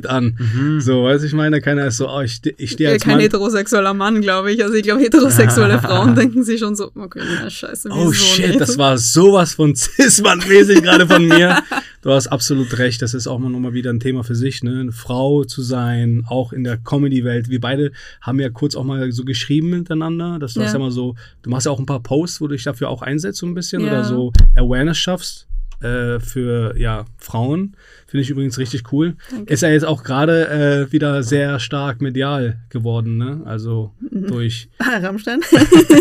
[0.06, 0.36] an.
[0.80, 3.20] So, weiß ich meine, keiner ist so, oh, ich, ich stehe als kein Mann.
[3.22, 4.62] heterosexueller Mann, glaube ich.
[4.62, 8.60] Also ich glaube, heterosexuelle Frauen denken sich schon so, okay, na scheiße, Oh shit, nicht?
[8.60, 11.62] das war sowas von Cis-Mann-mäßig gerade von mir.
[12.02, 14.80] Du hast absolut recht, das ist auch mal nochmal wieder ein Thema für sich, ne?
[14.80, 17.48] Eine Frau zu sein, auch in der Comedy-Welt.
[17.48, 17.90] Wir beide
[18.20, 20.38] haben ja kurz auch mal so geschrieben miteinander.
[20.38, 20.72] Das war Ja.
[20.72, 23.02] ja mal so, du machst ja auch ein paar Posts, wo du dich dafür auch
[23.02, 23.88] einsetzt, so ein bisschen, Ja.
[23.88, 25.46] oder so Awareness schaffst
[25.80, 27.76] äh, für ja, Frauen.
[28.06, 29.16] Finde ich übrigens richtig cool.
[29.30, 29.52] Danke.
[29.52, 30.48] Ist ja jetzt auch gerade
[30.88, 33.42] äh, wieder sehr stark medial geworden, ne?
[33.44, 34.26] Also Mhm.
[34.28, 35.40] durch, Rammstein?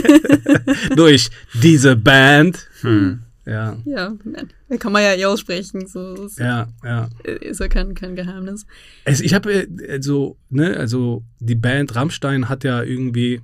[0.95, 2.67] durch diese Band.
[2.81, 3.21] Hm.
[3.47, 3.77] Ja.
[3.85, 4.79] ja, nein.
[4.79, 5.85] kann man ja eh aussprechen.
[5.85, 7.09] So, das Ja, ja.
[7.23, 8.65] ist ja kein, kein Geheimnis.
[9.03, 13.41] Es, ich habe äh, also, ne, also die Band Rammstein hat ja irgendwie,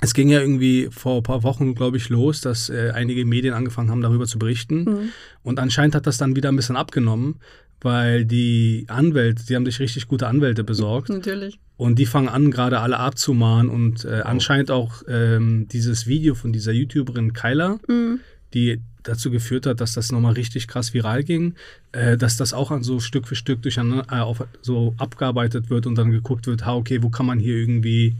[0.00, 3.54] es ging ja irgendwie vor ein paar Wochen, glaube ich, los, dass äh, einige Medien
[3.54, 4.84] angefangen haben, darüber zu berichten.
[4.84, 5.08] Mhm.
[5.42, 7.36] Und anscheinend hat das dann wieder ein bisschen abgenommen,
[7.80, 11.08] weil die Anwälte, die haben sich richtig gute Anwälte besorgt.
[11.08, 11.58] Natürlich.
[11.76, 13.70] Und die fangen an, gerade alle abzumahnen.
[13.70, 18.20] Und äh, anscheinend auch ähm, dieses Video von dieser YouTuberin Kyla, Mhm.
[18.54, 21.54] die dazu geführt hat, dass das nochmal richtig krass viral ging,
[21.92, 25.86] äh, dass das auch an so Stück für Stück durcheinander äh, auf, so abgearbeitet wird
[25.86, 28.16] und dann geguckt wird, ha, okay, wo kann man hier irgendwie.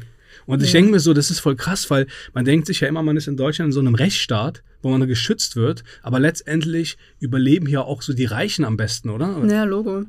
[0.49, 0.79] Und ich Ja.
[0.81, 3.29] denke mir so, das ist voll krass, weil man denkt sich ja immer, man ist
[3.29, 8.03] in Deutschland in so einem Rechtsstaat, wo man geschützt wird, aber letztendlich überleben hier auch
[8.03, 9.45] so die Reichen am besten, oder?
[9.49, 10.05] Ja, Logo.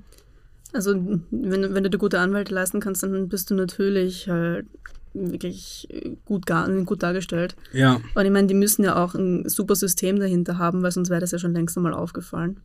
[0.71, 0.93] Also,
[1.31, 4.65] wenn, du- wenn du dir gute Anwälte leisten kannst, dann bist du natürlich halt
[5.13, 5.87] wirklich
[6.25, 6.45] gut,
[6.85, 7.55] gut dargestellt.
[7.73, 11.09] Ja, Und ich meine, die müssen ja auch ein super System dahinter haben, weil sonst
[11.09, 12.59] wäre das ja schon längst einmal aufgefallen.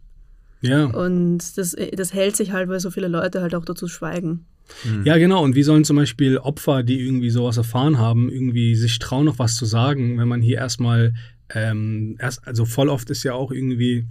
[0.61, 0.85] Ja.
[0.85, 4.47] Und das, das hält sich halt, weil so viele Leute halt auch dazu schweigen.
[5.05, 5.45] Ja, genau.
[5.45, 9.39] Und wie sollen zum Beispiel Opfer, die irgendwie sowas erfahren haben, irgendwie sich trauen, noch
[9.39, 11.15] was zu sagen, wenn man hier erstmal,
[11.51, 14.07] ähm, erst, also voll oft ist ja auch irgendwie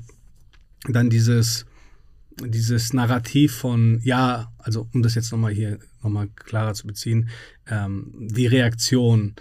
[0.87, 1.65] dann dieses,
[2.45, 7.29] dieses Narrativ von, ja, also um das jetzt nochmal hier nochmal klarer zu beziehen,
[7.67, 9.35] ähm, die Reaktion,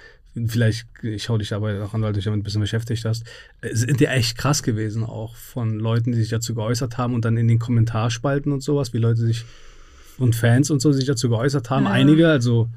[0.47, 3.25] vielleicht, ich schaue dich dabei auch an, weil du dich damit ein bisschen beschäftigt hast,
[3.61, 7.25] äh, sind ja echt krass gewesen auch von Leuten, die sich dazu geäußert haben und
[7.25, 9.45] dann in den Kommentarspalten und sowas, wie Leute sich
[10.19, 11.85] und Fans und so sich dazu geäußert haben.
[11.85, 11.91] Ja.
[11.91, 12.69] Einige, also,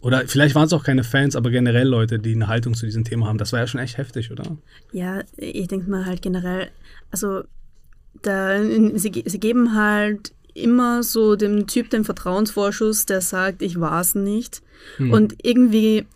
[0.00, 3.04] oder vielleicht waren es auch keine Fans, aber generell Leute, die eine Haltung zu diesem
[3.04, 3.38] Thema haben.
[3.38, 4.44] Das war ja schon echt heftig, oder?
[4.92, 6.68] Ja, ich denke mal halt generell,
[7.10, 7.42] also
[8.22, 8.62] da,
[8.94, 14.62] sie, sie geben halt immer so dem Typ den Vertrauensvorschuss, der sagt, ich war's nicht.
[14.96, 15.12] Hm.
[15.12, 16.06] Und irgendwie,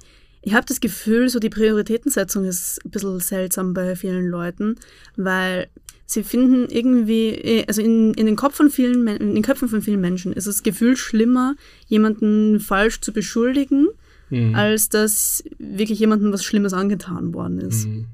[0.43, 4.77] ich habe das Gefühl, so die Prioritätensetzung ist ein bisschen seltsam bei vielen Leuten,
[5.17, 5.69] weil
[6.07, 9.83] sie finden irgendwie, eh, also in, in, den Kopf von vielen, in den Köpfen von
[9.83, 11.55] vielen Menschen ist es gefühlt schlimmer,
[11.87, 13.89] jemanden falsch zu beschuldigen,
[14.31, 14.55] Hm.
[14.55, 17.85] als dass wirklich jemandem was Schlimmes angetan worden ist.
[17.85, 18.07] Hm.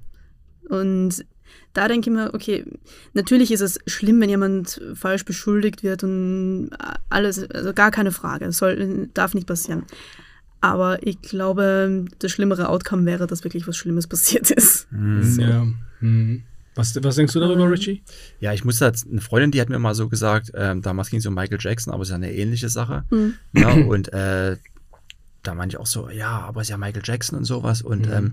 [0.69, 1.25] Und
[1.73, 2.65] da denke ich mir, okay,
[3.15, 6.71] natürlich ist es schlimm, wenn jemand falsch beschuldigt wird und
[7.09, 9.85] alles, also gar keine Frage, soll, darf nicht passieren.
[10.65, 14.89] Aber ich glaube, das schlimmere Outcome wäre, dass wirklich was Schlimmes passiert ist.
[14.91, 15.39] Hm.
[15.39, 15.67] Ja.
[16.01, 16.43] Hm.
[16.75, 18.03] Was, was denkst du darüber, Ähm, Richie?
[18.41, 21.19] Ja, ich muss jetzt, eine Freundin, die hat mir mal so gesagt, ähm, damals ging
[21.19, 23.05] es um Michael Jackson, aber es ist ja eine ähnliche Sache.
[23.11, 23.35] Mhm.
[23.53, 24.57] Ja, und äh,
[25.43, 27.83] da meinte ich auch so, ja, aber es ist ja Michael Jackson und sowas.
[27.83, 28.13] Und Mhm.
[28.13, 28.33] ähm,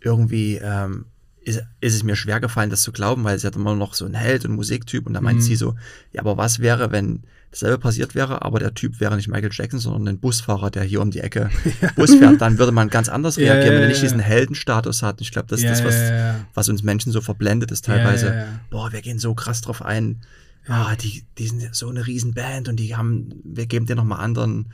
[0.00, 1.06] irgendwie ähm,
[1.44, 4.04] ist, ist es mir schwer gefallen, das zu glauben, weil sie hat immer noch so
[4.06, 5.06] ein Held und Musiktyp.
[5.06, 5.46] Und da meinte Mhm.
[5.46, 5.74] sie so,
[6.12, 9.78] ja, aber was wäre, wenn dasselbe passiert wäre, aber der Typ wäre nicht Michael Jackson,
[9.78, 11.50] sondern ein Busfahrer, der hier um die Ecke
[11.96, 14.02] Bus fährt, dann würde man ganz anders Ja, reagieren, ja, wenn er ja, nicht ja.
[14.08, 15.20] diesen Heldenstatus hat.
[15.20, 16.44] Ich glaube, das ist Ja, das, was, ja, ja.
[16.54, 18.26] was uns Menschen so verblendet ist teilweise.
[18.26, 18.60] Ja, ja, ja.
[18.70, 20.22] Boah, wir gehen so krass drauf ein.
[20.66, 24.72] Ah, die, die sind so eine Riesenband und die haben, wir geben dir nochmal anderen,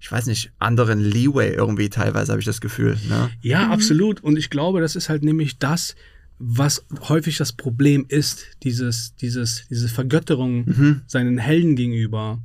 [0.00, 2.96] ich weiß nicht, anderen Leeway irgendwie teilweise, habe ich das Gefühl.
[3.08, 3.28] Ne?
[3.42, 4.22] Ja, absolut.
[4.22, 5.96] Und ich glaube, das ist halt nämlich das,
[6.44, 11.00] was häufig das Problem ist, dieses, dieses, diese Vergötterung Mhm.
[11.06, 12.42] seinen Helden gegenüber.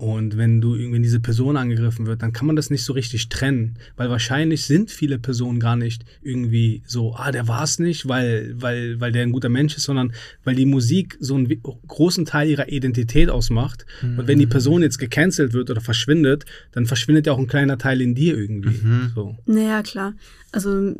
[0.00, 3.28] Und wenn du wenn diese Person angegriffen wird, dann kann man das nicht so richtig
[3.28, 8.08] trennen, weil wahrscheinlich sind viele Personen gar nicht irgendwie so, ah, der war es nicht,
[8.08, 11.54] weil weil weil der ein guter Mensch ist, sondern weil die Musik so einen
[11.86, 13.84] großen Teil ihrer Identität ausmacht.
[14.00, 17.76] Und wenn die Person jetzt gecancelt wird oder verschwindet, dann verschwindet ja auch ein kleiner
[17.76, 18.80] Teil in dir irgendwie.
[19.14, 19.36] So.
[19.44, 20.14] Naja, klar.
[20.50, 20.94] Also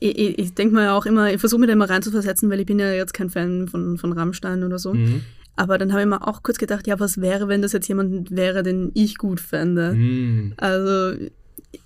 [0.00, 2.66] ich, ich, ich denke mir auch immer, ich versuche mir da immer reinzuversetzen, weil ich
[2.66, 4.94] bin ja jetzt kein Fan von, von Rammstein oder so.
[4.94, 5.20] Mhm.
[5.56, 8.30] Aber dann habe ich mir auch kurz gedacht, ja, was wäre, wenn das jetzt jemand
[8.30, 9.94] wäre, den ich gut fände?
[9.94, 10.52] Mhm.
[10.58, 11.12] Also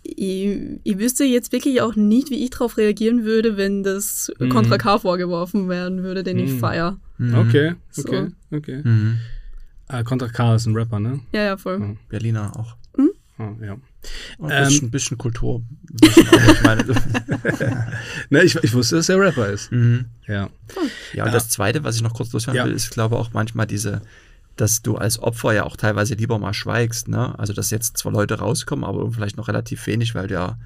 [0.03, 4.49] ich, ich wüsste jetzt wirklich auch nicht, wie ich darauf reagieren würde, wenn das Mhm.
[4.51, 6.59] Contra K vorgeworfen werden würde, den ich Mhm.
[6.59, 6.99] feier.
[7.35, 8.03] Okay, So.
[8.09, 8.81] okay, okay.
[8.85, 9.19] Mhm.
[9.89, 11.21] Äh, Contra K ist ein Rapper, ne?
[11.33, 11.81] Ja, ja, voll.
[11.81, 11.95] Ja.
[12.09, 12.77] Berliner auch.
[13.41, 13.73] Ah, ja.
[13.73, 15.63] Ein Ähm, bisschen, bisschen Kultur.
[16.03, 16.85] Ich meine,
[18.31, 19.73] Ne, ich, ich wusste, dass er Rapper ist.
[19.73, 20.07] mhm.
[20.27, 20.35] Ja.
[21.15, 21.31] Ja, und Ja.
[21.31, 22.65] das Zweite, was ich noch kurz loswerden Ja.
[22.67, 24.03] will, ist, glaube ich, auch manchmal diese,
[24.57, 27.09] dass du als Opfer ja auch teilweise lieber mal schweigst.
[27.09, 27.39] Ne?
[27.39, 30.59] Also, dass jetzt zwar Leute rauskommen, aber vielleicht noch relativ wenig, weil du ja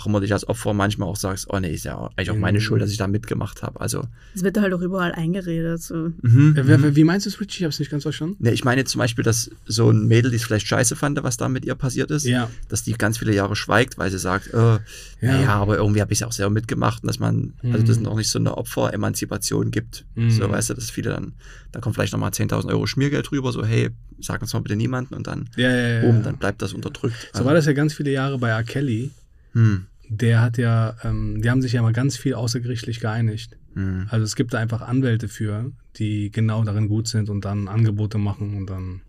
[0.00, 2.58] auch immer dich als Opfer manchmal auch sagst, oh nee, ist ja eigentlich auch meine
[2.58, 2.62] Mhm.
[2.62, 3.80] Schuld, dass ich da mitgemacht habe.
[3.80, 5.82] Also, Es wird halt auch überall eingeredet.
[5.82, 6.12] So.
[6.22, 7.58] mhm, Äh, wer, wer, wie meinst du es, Richie?
[7.58, 8.36] Ich habe es nicht ganz verstanden.
[8.38, 11.36] Ne, ich meine zum Beispiel, dass so ein Mädel, die es vielleicht scheiße fand, was
[11.36, 12.50] da mit ihr passiert ist, Ja.
[12.68, 14.78] dass die ganz viele Jahre schweigt, weil sie sagt, äh, ja.
[15.20, 17.80] naja, aber irgendwie habe ich es ja auch selber mitgemacht und dass man, also Mhm.
[17.86, 20.04] dass es noch nicht so eine Opferemanzipation gibt.
[20.14, 20.30] Mhm.
[20.30, 21.32] So, weißt du, dass viele dann,
[21.72, 23.90] da kommt vielleicht nochmal 10.000 Euro Schmiergeld drüber, so, hey,
[24.20, 26.00] sag uns mal bitte niemanden und dann, Ja, ja, ja.
[26.02, 27.30] boom, dann bleibt das unterdrückt.
[27.32, 28.62] So war das ja ganz viele Jahre bei R.
[28.64, 29.10] Kelly.
[29.52, 33.56] Hm, Der hat ja, ähm, die haben sich ja mal ganz viel außergerichtlich geeinigt.
[33.74, 34.08] hm.
[34.10, 38.18] Also es gibt da einfach Anwälte für, die genau darin gut sind und dann Angebote
[38.18, 39.02] machen und dann.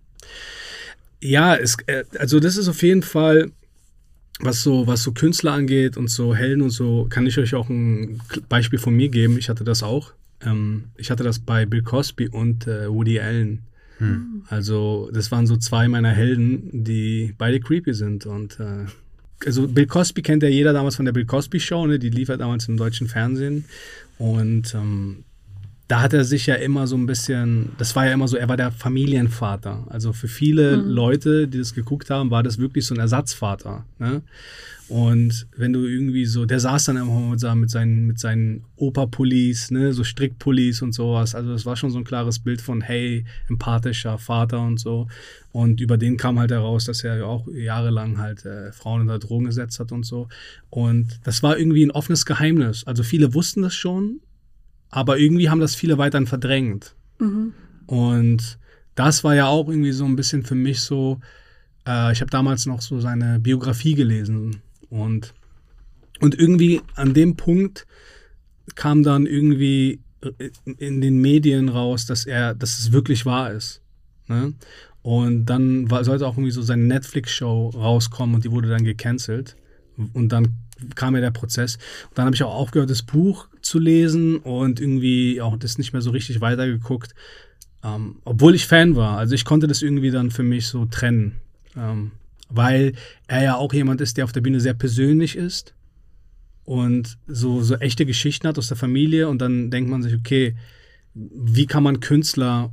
[1.20, 3.52] Ja, es, äh, also das ist auf jeden Fall,
[4.39, 7.70] was so, was so Künstler angeht und so Helden und so, kann ich euch auch
[7.70, 9.39] ein Beispiel von mir geben.
[9.39, 10.14] Ich hatte das auch.
[10.43, 13.64] Ähm, ich hatte das bei Bill Cosby und äh, Woody Allen.
[13.97, 14.43] Hm.
[14.49, 18.86] Also das waren so zwei meiner Helden, die beide creepy sind und äh,
[19.46, 22.00] also Bill Cosby kennt ja jeder damals von der Bill Cosby Show, ne?
[22.00, 23.66] die lief ja damals im deutschen Fernsehen
[24.18, 25.24] und ähm,
[25.88, 28.48] da hat er sich ja immer so ein bisschen, das war ja immer so, er
[28.48, 29.84] war der Familienvater.
[29.89, 30.89] Also für viele Mhm.
[30.89, 33.84] Leute, die das geguckt haben, war das wirklich so ein Ersatzvater.
[34.00, 34.22] Ne?
[34.92, 38.66] Und wenn du irgendwie so, der saß dann immer mit, seinen- mit seinen, mit seinen
[38.76, 41.34] Opa-Pullis, ne, so Strickpullis und sowas.
[41.34, 45.08] Also das war schon so ein klares Bild von, hey, empathischer Vater und so.
[45.54, 49.18] Und über den kam halt heraus, dass er ja auch jahrelang halt äh, Frauen unter
[49.18, 50.28] Drogen gesetzt hat und so.
[50.70, 52.84] Und das war irgendwie ein offenes Geheimnis.
[52.86, 54.20] Also viele wussten das schon,
[54.89, 56.96] aber irgendwie haben das viele weiterhin verdrängt.
[57.18, 57.54] Mhm.
[57.88, 58.60] Und
[58.96, 61.22] das war ja auch irgendwie so ein bisschen für mich so,
[61.88, 64.62] äh, ich habe damals noch so seine Biografie gelesen
[64.92, 65.34] und,
[66.20, 67.88] und irgendwie an dem Punkt
[68.76, 73.82] kam dann irgendwie äh, in den Medien raus, dass er, dass es wirklich wahr ist.
[74.28, 74.54] Ne?
[75.02, 79.56] Und dann war, sollte auch irgendwie so seine Netflix-Show rauskommen und die wurde dann gecancelt.
[80.14, 80.58] Und dann
[80.96, 81.78] kam ja der Prozess.
[82.10, 85.94] Und dann habe ich auch aufgehört, das Buch zu lesen und irgendwie auch das nicht
[85.94, 87.16] mehr so richtig weitergeguckt.
[87.84, 89.18] Ähm, obwohl ich Fan war.
[89.18, 91.38] Also ich konnte das irgendwie dann für mich so trennen.
[91.76, 92.12] Ähm,
[92.52, 92.93] weil
[93.28, 95.74] er ja auch jemand ist, der auf der Bühne sehr persönlich ist
[96.64, 99.28] und so, so echte Geschichten hat aus der Familie.
[99.28, 100.56] Und dann denkt man sich, okay,
[101.14, 102.72] wie kann man Künstler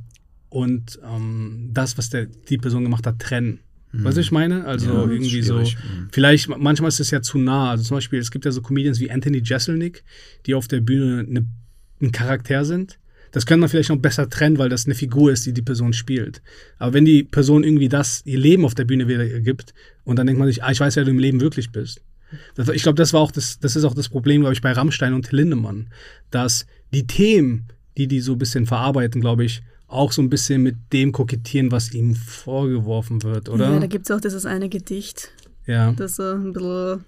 [0.49, 3.59] und ähm, das, was der, die Person gemacht hat, trennen?
[3.91, 4.65] Weißt du, was ich meine?
[4.65, 5.57] Also Ja, irgendwie so.
[5.59, 6.09] Mhm.
[6.11, 7.71] Vielleicht, manchmal ist es ja zu nah.
[7.71, 10.03] Also zum Beispiel, es gibt ja so Comedians wie Anthony Jeselnik,
[10.45, 11.47] die auf der Bühne eine,
[11.99, 12.99] ein Charakter sind.
[13.31, 15.93] Das kann man vielleicht noch besser trennen, weil das eine Figur ist, die die Person
[15.93, 16.41] spielt.
[16.77, 19.73] Aber wenn die Person irgendwie das, ihr Leben auf der Bühne wieder gibt
[20.03, 22.01] und dann denkt man sich, ah, ich weiß, wer du im Leben wirklich bist.
[22.55, 24.71] Das, ich glaube, das war auch das, das ist auch das Problem, glaube ich, bei
[24.71, 25.87] Rammstein und Lindemann,
[26.31, 27.67] dass die Themen,
[27.97, 31.71] die die so ein bisschen verarbeiten, glaube ich, auch so ein bisschen mit dem kokettieren,
[31.71, 33.73] was ihm vorgeworfen wird, oder?
[33.73, 35.31] Ja, da gibt es auch dieses eine Gedicht,
[35.65, 35.91] ja.
[35.93, 37.03] das so ein bisschen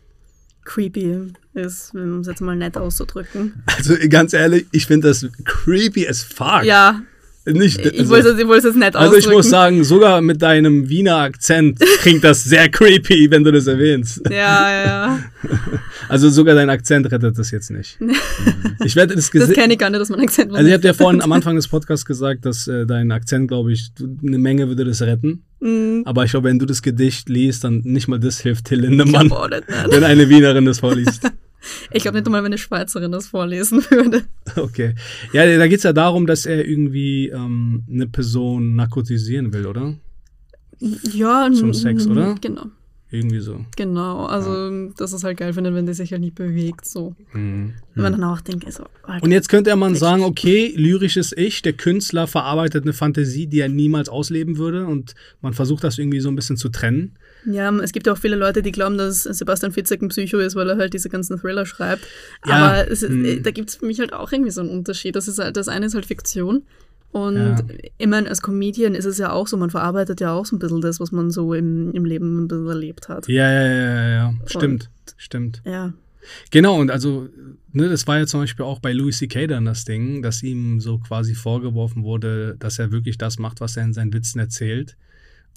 [0.64, 3.64] creepy ist, um es jetzt mal nett auszudrücken.
[3.66, 6.64] Also ganz ehrlich, ich finde das creepy as fuck.
[6.64, 7.02] Ja,
[7.46, 9.38] Nicht, ich also, wollte es ich wollte es jetzt nett also ich ausdrücken.
[9.38, 14.22] muss sagen, sogar mit deinem Wiener Akzent klingt das sehr creepy, wenn du das erwähnst.
[14.30, 15.20] Ja, ja, ja.
[16.08, 17.98] Also sogar dein Akzent rettet das jetzt nicht.
[18.84, 20.94] Ich werde das Das kenne ich gar nicht, dass mein Akzent Also ich habe dir
[20.94, 23.92] vorhin am Anfang des Podcasts gesagt, dass äh, dein Akzent, glaube ich,
[24.26, 25.44] eine Menge würde das retten.
[25.60, 26.02] Mhm.
[26.06, 29.30] Aber ich glaube, wenn du das Gedicht liest, dann nicht mal das hilft Till Lindemann,
[29.30, 31.22] wenn eine Wienerin das vorliest.
[31.92, 34.24] Ich glaube nicht einmal, wenn eine Schweizerin das vorlesen würde.
[34.56, 34.96] Okay.
[35.34, 39.96] Ja, da geht es ja darum, dass er irgendwie ähm, eine Person narkotisieren will, oder?
[40.80, 42.36] Ja, Zum Sex, oder?
[42.42, 42.66] Genau.
[43.14, 43.66] Irgendwie so.
[43.76, 47.14] Genau, also das ist halt geil finde, wenn die sich halt nicht bewegt, so.
[47.34, 47.74] Mhm.
[47.94, 51.62] Wenn man dann auch denkt, so, Alter, Und jetzt könnte man sagen, okay, lyrisches Ich,
[51.62, 56.22] der Künstler verarbeitet eine Fantasie, die er niemals ausleben würde und man versucht das irgendwie
[56.22, 57.18] so ein bisschen zu trennen.
[57.46, 60.56] Ja, es gibt ja auch viele Leute, die glauben, dass Sebastian Fitzek ein Psycho ist,
[60.56, 62.06] weil er halt diese ganzen Thriller schreibt.
[62.46, 63.44] Ja, Aber es hm.
[63.44, 65.16] da gibt es für mich halt auch irgendwie so einen Unterschied.
[65.16, 66.64] Das, ist halt, das eine ist halt Fiktion.
[67.12, 67.58] Und Ja.
[67.98, 70.60] ich meine, als Comedian ist es ja auch so, man verarbeitet ja auch so ein
[70.60, 73.28] bisschen das, was man so im, im Leben ein bisschen erlebt hat.
[73.28, 74.34] Ja, ja, ja, ja, ja.
[74.46, 75.62] Stimmt, stimmt.
[75.66, 75.94] Ja.
[76.52, 77.28] Genau, und also,
[77.74, 79.48] ne, das war ja zum Beispiel auch bei Louis C.K.
[79.48, 83.76] dann das Ding, dass ihm so quasi vorgeworfen wurde, dass er wirklich das macht, was
[83.76, 84.96] er in seinen Witzen erzählt.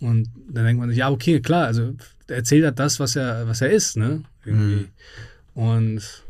[0.01, 1.95] Und dann denkt man sich, ja, okay, klar, also
[2.27, 4.23] er erzählt halt das, was er, was er ist, ne?
[4.45, 4.89] Irgendwie.
[5.55, 6.25] Und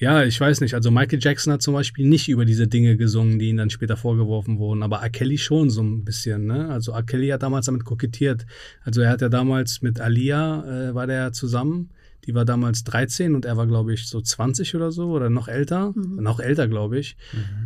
[0.00, 3.40] ja, ich weiß nicht, also Michael Jackson hat zum Beispiel nicht über diese Dinge gesungen,
[3.40, 5.10] die ihm dann später vorgeworfen wurden, aber R.
[5.10, 6.68] Kelly schon so ein bisschen, ne?
[6.68, 7.02] Also R.
[7.02, 8.46] Kelly hat damals damit kokettiert.
[8.84, 11.90] Also er hat ja damals mit Alia, äh, war der zusammen,
[12.26, 15.48] die war damals 13 und er war, glaube ich, so 20 oder so oder noch
[15.48, 17.16] älter, noch älter, glaube ich.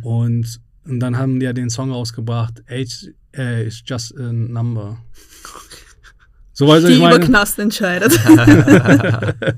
[0.01, 4.97] Und, und dann haben die ja den Song rausgebracht, Age äh, is just a number.
[6.55, 7.25] So weißt du, Die ich über meine.
[7.25, 8.13] Knast entscheidet.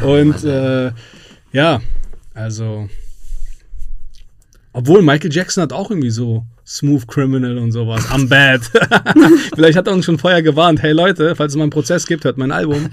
[0.00, 0.90] Und äh,
[1.52, 1.80] ja,
[2.34, 2.88] also.
[4.72, 8.04] Obwohl Michael Jackson hat auch irgendwie so Smooth Criminal und sowas.
[8.10, 8.62] I'm bad.
[9.54, 10.82] Vielleicht hat er uns schon vorher gewarnt.
[10.82, 12.88] Hey Leute, falls es mal einen Prozess gibt, hört mein Album.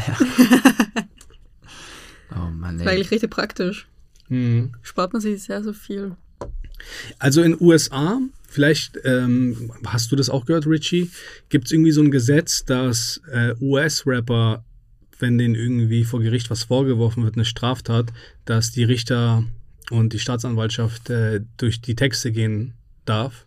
[2.32, 2.94] Oh Mann, War ey.
[2.94, 3.88] eigentlich richtig praktisch.
[4.28, 4.72] Hm.
[4.82, 6.16] Spart man sich sehr, sehr viel.
[7.20, 11.10] Also in USA, vielleicht ähm, hast du das auch gehört, Richie,
[11.50, 14.64] gibt es irgendwie so ein Gesetz, dass äh, US-Rapper,
[15.20, 18.12] wenn denen irgendwie vor Gericht was vorgeworfen wird, eine Straftat,
[18.46, 19.44] dass die Richter
[19.92, 22.74] und die Staatsanwaltschaft äh, durch die Texte gehen
[23.06, 23.46] darf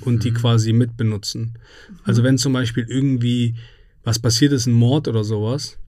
[0.00, 1.54] und die quasi mitbenutzen.
[2.02, 3.54] Also wenn zum Beispiel irgendwie
[4.06, 5.78] was passiert ist, ein Mord oder sowas,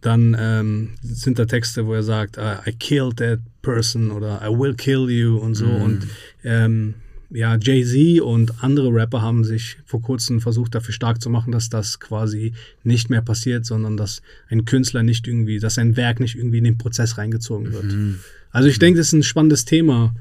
[0.00, 4.48] dann ähm, sind da Texte, wo er sagt, I, I killed that person oder I
[4.48, 5.66] will kill you und so.
[5.66, 6.06] Und
[6.44, 6.94] ähm,
[7.30, 11.68] ja, Jay-Z und andere Rapper haben sich vor kurzem versucht, dafür stark zu machen, dass
[11.68, 16.36] das quasi nicht mehr passiert, sondern dass ein Künstler nicht irgendwie, dass sein Werk nicht
[16.36, 18.18] irgendwie in den Prozess reingezogen wird.
[18.50, 20.14] Also ich denke, das ist ein spannendes Thema,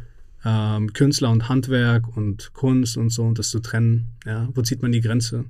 [0.43, 4.07] ähm, Künstler und Handwerk und Kunst und so und das zu trennen.
[4.25, 5.45] Ja, wo zieht man die Grenze?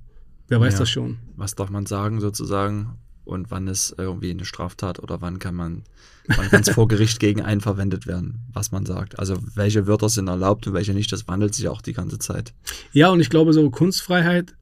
[0.49, 0.79] Wer weiß Ja.
[0.79, 1.17] das schon?
[1.37, 2.97] Was darf man sagen sozusagen?
[3.27, 5.83] Und wann ist irgendwie eine Straftat oder wann kann man,
[6.27, 9.19] wann kann es vor Gericht gegen einen verwendet werden, was man sagt?
[9.19, 12.53] Also welche Wörter sind erlaubt und welche nicht, das wandelt sich auch die ganze Zeit.
[12.93, 14.53] Ja, und ich glaube, so Kunstfreiheit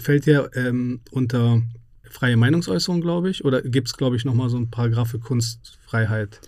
[0.00, 1.62] fällt ja ähm, unter
[2.08, 3.44] freie Meinungsäußerung, glaube ich.
[3.44, 6.40] Oder gibt es, glaube ich, nochmal so ein Paragraph für Kunstfreiheit?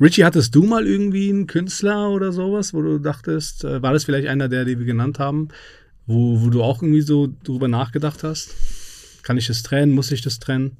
[0.00, 4.04] Richie, hattest du mal irgendwie einen Künstler oder sowas, wo du dachtest, äh, war das
[4.04, 5.48] vielleicht einer der, die wir genannt haben,
[6.06, 8.54] wo, wo du auch irgendwie so drüber nachgedacht hast?
[9.28, 9.92] Kann ich das trennen?
[9.92, 10.78] Muss ich das trennen?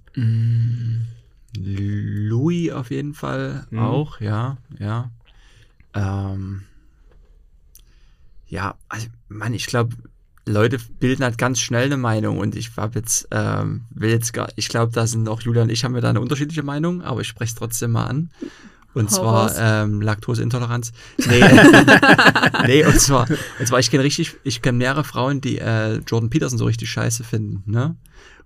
[1.55, 3.79] Louis auf jeden Fall Mhm.
[3.79, 5.11] auch, ja, ja.
[5.93, 6.63] Ähm,
[8.47, 9.95] ja, also, Mann, ich glaube,
[10.47, 14.49] Leute bilden halt ganz schnell eine Meinung und ich hab jetzt, ähm, will jetzt gar,
[14.57, 17.21] ich glaube, da sind auch Julia und ich haben wir da eine unterschiedliche Meinung, aber
[17.21, 18.31] ich spreche es trotzdem mal an.
[18.95, 20.93] Und zwar ähm, Laktoseintoleranz.
[21.29, 21.45] Nee,
[22.67, 23.29] nee und zwar,
[23.59, 26.91] und zwar ich kenne richtig, ich kenne mehrere Frauen, die äh, Jordan Peterson so richtig
[26.91, 27.95] scheiße finden, ne?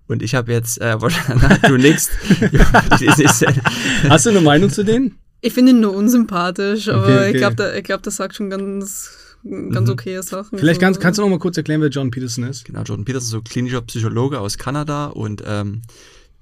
[0.07, 2.09] Und ich habe jetzt, äh, wahrscheinlich, du nix.
[4.09, 5.17] Hast du eine Meinung zu denen?
[5.41, 7.31] Ich finde ihn nur unsympathisch, aber Okay, okay.
[7.31, 9.11] ich glaube, ich glaub, der sagt schon ganz,
[9.43, 10.57] ganz okay Sachen.
[10.57, 10.85] Vielleicht so.
[10.85, 12.63] kannst, kannst du noch mal kurz erklären, wer John Peterson ist?
[12.65, 15.81] Genau, Jordan Peterson, so klinischer Psychologe aus Kanada und ähm,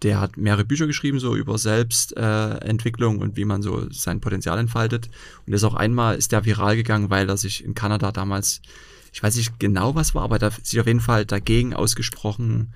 [0.04, 4.58] der hat mehrere Bücher geschrieben, so über Selbstentwicklung äh, und wie man so sein Potenzial
[4.58, 5.10] entfaltet.
[5.46, 8.62] Und ist auch einmal, ist der viral gegangen, weil er sich in Kanada damals,
[9.14, 12.74] ich weiß nicht genau was war, aber da sich auf jeden Fall dagegen ausgesprochen,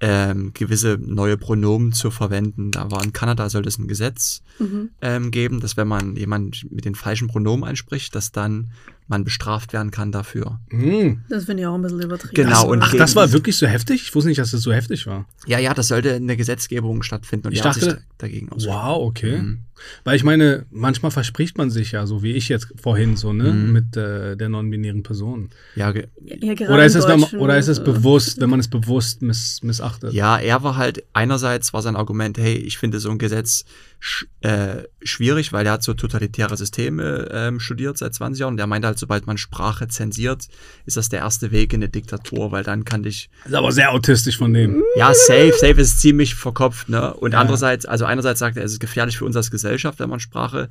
[0.00, 2.70] ähm, gewisse neue Pronomen zu verwenden.
[2.70, 4.90] Da war in Kanada soll es ein Gesetz Mhm.
[5.02, 8.70] ähm, geben, dass wenn man jemanden mit den falschen Pronomen anspricht, dass dann
[9.08, 10.60] man bestraft werden kann dafür.
[10.70, 11.22] Hm.
[11.28, 12.34] Das finde ich auch ein bisschen übertrieben.
[12.34, 14.02] Genau, Also, und Ach, das war wirklich so heftig?
[14.02, 15.26] Ich wusste nicht, dass das so heftig war.
[15.46, 18.86] Ja, ja, das sollte eine Gesetzgebung stattfinden und Ich dachte- da- dagegen ausgesprochen.
[18.86, 19.38] Wow, okay.
[19.38, 19.58] Mhm.
[20.02, 23.52] Weil ich meine, manchmal verspricht man sich ja, so wie ich jetzt vorhin, so, ne,
[23.52, 23.72] Mhm.
[23.72, 25.50] mit äh, der non-binären Person.
[25.76, 28.66] Ja, ge- ja, Oder ist, es, wenn oder ist es äh, bewusst, wenn man es
[28.68, 30.12] bewusst miss, missachtet?
[30.12, 33.64] ja, er war halt, einerseits war sein Argument, hey, ich finde so ein Gesetz
[34.00, 38.58] sch äh, schwierig, weil er hat so totalitäre Systeme ähm, studiert seit 20 Jahren und
[38.58, 40.48] er meinte halt, sobald man Sprache zensiert,
[40.86, 43.92] ist das der erste Weg in eine Diktatur, weil dann kann dich, Ist aber sehr
[43.92, 44.82] autistisch von dem.
[44.96, 47.14] ja, safe, safe ist ziemlich verkopft, ne?
[47.14, 47.40] Und Ja.
[47.40, 50.68] andererseits, also einerseits sagt er, es ist gefährlich für uns als Gesellschaft, wenn man Sprache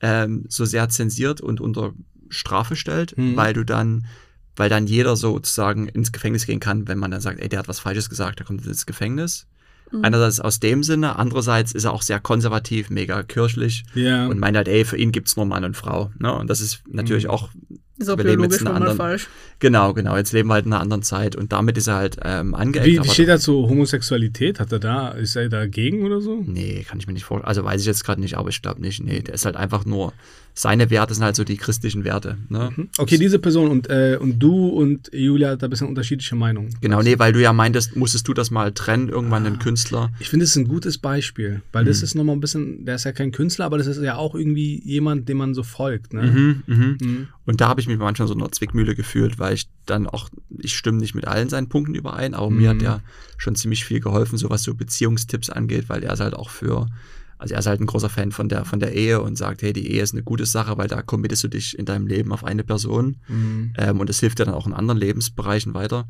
[0.00, 1.92] ähm, so sehr zensiert und unter
[2.28, 3.36] Strafe stellt, Mhm.
[3.36, 4.06] weil du dann
[4.56, 7.68] weil dann jeder sozusagen ins Gefängnis gehen kann, wenn man dann sagt, ey, der hat
[7.68, 9.46] was Falsches gesagt, der kommt ins Gefängnis.
[9.90, 10.04] Mhm.
[10.04, 14.26] Einerseits aus dem Sinne, andererseits ist er auch sehr konservativ, mega kirchlich Ja.
[14.26, 16.10] und meint halt, ey, für ihn gibt's nur Mann und Frau.
[16.18, 16.32] Ne?
[16.34, 17.30] Und das ist natürlich Mhm.
[17.30, 17.48] auch
[18.00, 19.26] Ist auch Wir leben jetzt in einer anderen- falsch.
[19.58, 20.16] Genau, genau.
[20.16, 22.86] Jetzt leben wir halt in einer anderen Zeit und damit ist er halt ähm, angeeckt.
[22.86, 24.60] Wie, wie steht er zu Homosexualität?
[24.60, 26.40] Hat er da, ist er dagegen oder so?
[26.46, 27.48] Nee, kann ich mir nicht vorstellen.
[27.48, 29.02] Also weiß ich jetzt gerade nicht, aber ich glaube nicht.
[29.02, 30.12] Nee, der ist halt einfach nur,
[30.60, 32.36] seine Werte sind halt so die christlichen Werte.
[32.48, 32.70] Ne?
[32.98, 36.74] Okay, diese Person und, äh, und du und Julia da ein bisschen unterschiedliche Meinungen.
[36.80, 39.50] Genau, nee, weil du ja meintest, musstest du das mal trennen, irgendwann Ah.
[39.50, 40.10] den Künstler.
[40.18, 41.88] Ich finde, das ist ein gutes Beispiel, weil Mhm.
[41.88, 44.34] das ist nochmal ein bisschen, der ist ja kein Künstler, aber das ist ja auch
[44.34, 46.12] irgendwie jemand, dem man so folgt.
[46.12, 46.22] Ne?
[46.22, 46.98] Mhm, mhm.
[47.00, 47.28] Mhm.
[47.46, 50.28] Und da habe ich mich manchmal so in einer Zwickmühle gefühlt, weil ich dann auch,
[50.58, 52.78] ich stimme nicht mit allen seinen Punkten überein, aber mir Mhm.
[52.78, 53.00] hat er
[53.36, 56.88] schon ziemlich viel geholfen, so was so Beziehungstipps angeht, weil er ist halt auch für,
[57.38, 59.72] also er ist halt ein großer Fan von der, von der Ehe und sagt, hey,
[59.72, 62.44] die Ehe ist eine gute Sache, weil da committest du dich in deinem Leben auf
[62.44, 63.72] eine Person Mhm.
[63.78, 66.08] ähm, und das hilft dir dann auch in anderen Lebensbereichen weiter.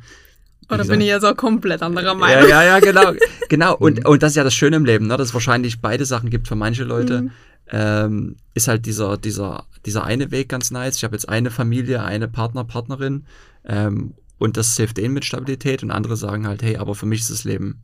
[0.70, 2.49] Oder bin ich jetzt auch komplett anderer ja, Meinung?
[2.49, 3.12] ja, ja, genau.
[3.49, 3.76] genau.
[3.76, 5.16] Und, und das ist ja das Schöne im Leben, ne?
[5.16, 7.22] dass es wahrscheinlich beide Sachen gibt für manche Leute.
[7.22, 7.31] Mhm.
[7.70, 10.97] Ähm, ist halt dieser, dieser, dieser eine Weg ganz nice.
[10.97, 13.24] Ich habe jetzt eine Familie, eine Partner, Partnerin
[13.66, 17.20] ähm, und das hilft denen mit Stabilität und andere sagen halt, hey, aber für mich
[17.20, 17.81] ist das Leben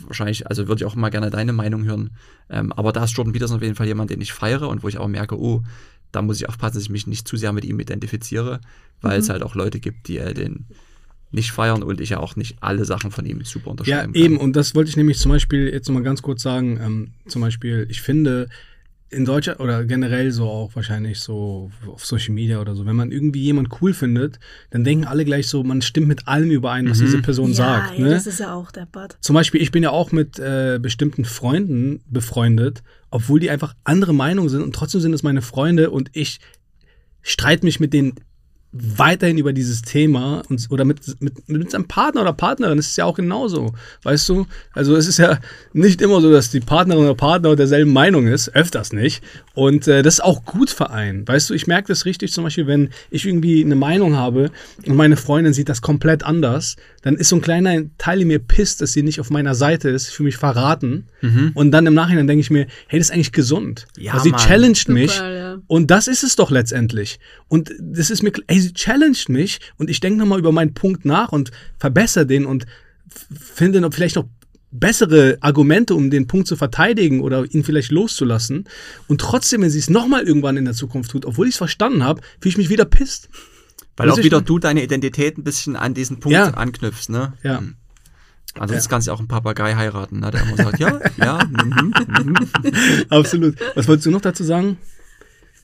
[0.00, 2.10] wahrscheinlich, also würde ich auch mal gerne deine Meinung hören.
[2.50, 4.88] Ähm, aber da ist Jordan Peterson auf jeden Fall jemand, den ich feiere und wo
[4.88, 5.62] ich auch merke, oh,
[6.12, 8.60] da muss ich aufpassen, dass ich mich nicht zu sehr mit ihm identifiziere,
[9.02, 9.22] weil Mhm.
[9.22, 10.66] es halt auch Leute gibt, die äh, den
[11.30, 14.36] nicht feiern und ich ja auch nicht alle Sachen von ihm super Ja, unterschreiben eben,
[14.38, 14.44] kann.
[14.46, 16.80] und das wollte ich nämlich zum Beispiel jetzt mal ganz kurz sagen.
[16.82, 18.48] Ähm, zum Beispiel, ich finde,
[19.10, 23.10] in Deutschland oder generell so auch wahrscheinlich so auf Social Media oder so, wenn man
[23.10, 24.38] irgendwie jemand cool findet,
[24.70, 27.04] dann denken alle gleich so, man stimmt mit allem überein, was Mhm.
[27.06, 27.98] diese Person ja, sagt.
[27.98, 28.10] ja, Ne?
[28.10, 29.16] das ist ja auch der Bad.
[29.20, 34.12] Zum Beispiel, ich bin ja auch mit äh, bestimmten Freunden befreundet, obwohl die einfach andere
[34.14, 36.38] Meinungen sind und trotzdem sind es meine Freunde und ich
[37.22, 38.12] streite mich mit denen
[38.72, 42.96] weiterhin über dieses Thema und, oder mit, mit, mit seinem Partner oder Partnerin ist es
[42.96, 44.46] ja auch genauso, weißt du?
[44.74, 45.38] Also es ist ja
[45.72, 49.22] nicht immer so, dass die Partnerin oder Partner derselben Meinung ist, öfters nicht.
[49.54, 51.54] Und äh, das ist auch gut für einen, weißt du?
[51.54, 54.50] Ich merke das richtig zum Beispiel, wenn ich irgendwie eine Meinung habe
[54.86, 58.38] und meine Freundin sieht das komplett anders, dann ist so ein kleiner Teil in mir
[58.38, 61.06] pisst, dass sie nicht auf meiner Seite ist, für mich verraten.
[61.54, 63.86] Und dann im Nachhinein denke ich mir, hey, das ist eigentlich gesund.
[63.96, 64.40] Ja, also sie Mann.
[64.40, 65.58] challenged mich ja.
[65.66, 67.18] und das ist es doch letztendlich.
[67.48, 71.04] Und das ist mir, ey, sie challenged mich und ich denke nochmal über meinen Punkt
[71.04, 72.66] nach und verbessere den und
[73.40, 74.26] finde noch vielleicht noch
[74.70, 78.64] bessere Argumente, um den Punkt zu verteidigen oder ihn vielleicht loszulassen.
[79.06, 82.04] Und trotzdem, wenn sie es nochmal irgendwann in der Zukunft tut, obwohl ich es verstanden
[82.04, 83.28] habe, fühle ich mich wieder pisst.
[83.96, 86.50] Weil auch wieder du deine Identität ein bisschen an diesen Punkt Ja.
[86.50, 87.32] anknüpfst, ne?
[87.42, 87.60] Ja.
[87.62, 87.74] Mhm.
[88.54, 88.90] Ansonsten Ja.
[88.90, 90.30] kannst du auch einen Papagei heiraten, ne?
[90.30, 92.36] Der immer sagt, ja, ja, mhm, mhm.
[93.08, 93.56] Absolut.
[93.74, 94.76] Was wolltest du noch dazu sagen?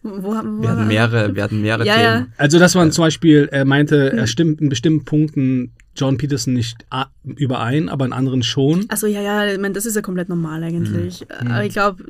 [0.05, 2.33] Wo haben Wir hatten mehrere, wir hatten mehrere Ja, Themen.
[2.37, 6.85] Also, dass man zum Beispiel äh, meinte, er stimmt in bestimmten Punkten John Peterson nicht
[6.91, 8.85] a- überein, aber in anderen schon.
[8.89, 11.21] Also ja, ja, ich meine, das ist ja komplett normal eigentlich.
[11.41, 11.51] Mhm.
[11.51, 12.05] Aber ich glaube,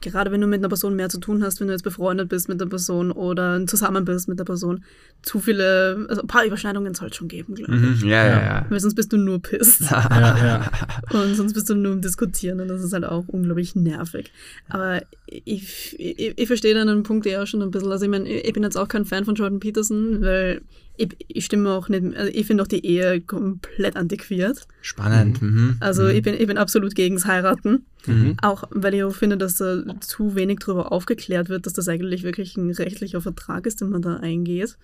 [0.00, 2.48] gerade wenn du mit einer Person mehr zu tun hast, wenn du jetzt befreundet bist
[2.48, 4.84] mit der Person oder zusammen bist mit der Person,
[5.22, 8.02] zu viele, also ein paar Überschneidungen soll es schon geben, glaube ich.
[8.02, 8.66] Mhm, ja, ja, ja.
[8.68, 9.82] Weil sonst bist du nur pisst.
[9.90, 10.70] Ja, ja.
[11.18, 14.30] Und sonst bist du nur im Diskutieren und das ist halt auch unglaublich nervig.
[14.68, 17.90] Aber ich, ich, ich verstehe dann einen Punkt eher schon ein bisschen.
[17.90, 20.60] Also ich meine, ich bin jetzt auch kein Fan von Jordan Peterson, weil
[20.98, 24.66] ich, ich stimme auch nicht, also ich finde auch die Ehe komplett antiquiert.
[24.82, 25.40] Spannend.
[25.40, 25.76] Mhm.
[25.80, 26.10] Also mhm.
[26.10, 27.86] ich, bin, ich bin absolut gegens Heiraten.
[28.06, 28.36] Mhm.
[28.42, 32.22] Auch weil ich auch finde, dass da zu wenig darüber aufgeklärt wird, dass das eigentlich
[32.22, 34.76] wirklich ein rechtlicher Vertrag ist, den man da eingeht.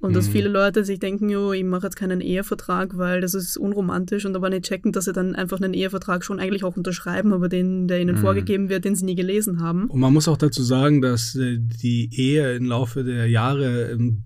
[0.00, 0.32] Und dass Mhm.
[0.32, 4.36] viele Leute sich denken, jo, ich mache jetzt keinen Ehevertrag, weil das ist unromantisch und
[4.36, 7.88] aber nicht checken, dass sie dann einfach einen Ehevertrag schon eigentlich auch unterschreiben, aber den,
[7.88, 8.20] der ihnen Mhm.
[8.20, 9.86] vorgegeben wird, den sie nie gelesen haben.
[9.88, 14.22] Und man muss auch dazu sagen, dass äh, die Ehe im Laufe der Jahre ähm,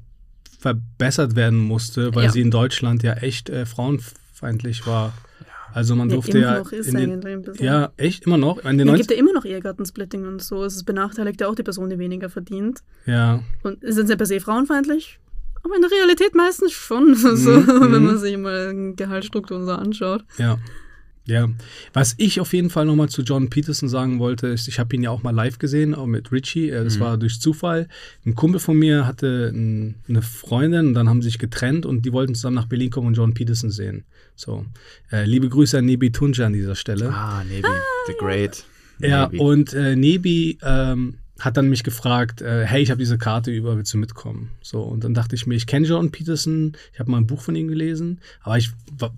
[0.63, 2.31] verbessert werden musste, weil Ja.
[2.31, 5.13] sie in Deutschland ja echt äh, frauenfeindlich war.
[5.75, 8.77] Also man Ja, durfte immer ja, noch ist in den, ja echt immer noch in
[8.79, 10.65] den Es 90 gibt ja immer noch Ehegattensplitting und so.
[10.65, 12.81] Es benachteiligt ja auch die Person, die weniger verdient.
[13.07, 15.19] ja Und sind sie per se frauenfeindlich?
[15.65, 18.07] Aber in der Realität meistens schon, so, Mhm, wenn mhm.
[18.07, 20.25] man sich mal Gehaltsstrukturen so anschaut.
[20.39, 20.59] Ja.
[21.25, 21.49] Ja.
[21.93, 25.03] Was ich auf jeden Fall nochmal zu John Peterson sagen wollte, ist, ich habe ihn
[25.05, 26.71] ja auch mal live gesehen, auch mit Richie.
[26.71, 27.01] Äh, Das Mhm.
[27.01, 27.87] war durch Zufall.
[28.27, 32.05] Ein Kumpel von mir hatte ein, eine Freundin und dann haben sie sich getrennt und
[32.05, 34.05] die wollten zusammen nach Berlin kommen und John Peterson sehen.
[34.35, 34.65] So.
[35.13, 37.11] Äh, liebe Grüße an Nebi Tunja an dieser Stelle.
[37.13, 37.63] Ah, Navy,
[38.09, 38.65] the Great.
[38.99, 39.39] Ja, Navy.
[39.39, 43.77] und äh, Nebi ähm, hat dann mich gefragt, äh, hey, ich habe diese Karte über,
[43.77, 44.53] willst du mitkommen?
[44.63, 47.41] So, und dann dachte ich mir, ich kenne Jordan Peterson, ich habe mal ein Buch
[47.43, 49.13] von ihm gelesen, aber ich war-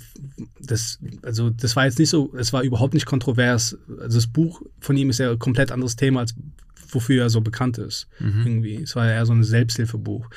[0.59, 3.77] das, also das war jetzt nicht so, es war überhaupt nicht kontrovers.
[4.01, 6.35] Also das Buch von ihm ist ja ein komplett anderes Thema, als
[6.89, 8.07] wofür er so bekannt ist.
[8.21, 8.43] Mhm.
[8.47, 8.77] Irgendwie.
[8.83, 10.31] Es war ja eher so ein Selbsthilfebuch.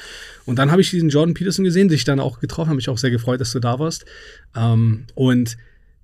[0.46, 2.98] Und dann habe ich diesen Jordan Peterson gesehen, dich dann auch getroffen, habe mich auch
[2.98, 4.06] sehr gefreut, dass du da warst.
[4.56, 5.56] Ähm, und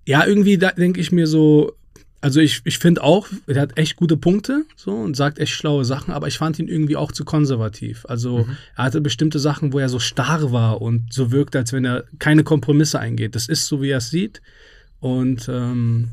[0.05, 1.73] ja, irgendwie denke ich mir so,
[2.23, 5.83] also ich, ich finde auch, er hat echt gute Punkte so und sagt echt schlaue
[5.83, 8.05] Sachen, aber ich fand ihn irgendwie auch zu konservativ.
[8.07, 8.57] Also mhm.
[8.77, 12.05] er hatte bestimmte Sachen, wo er so starr war und so wirkt, als wenn er
[12.19, 13.35] keine Kompromisse eingeht.
[13.35, 14.41] Das ist so, wie er es sieht.
[15.01, 16.11] Und ähm,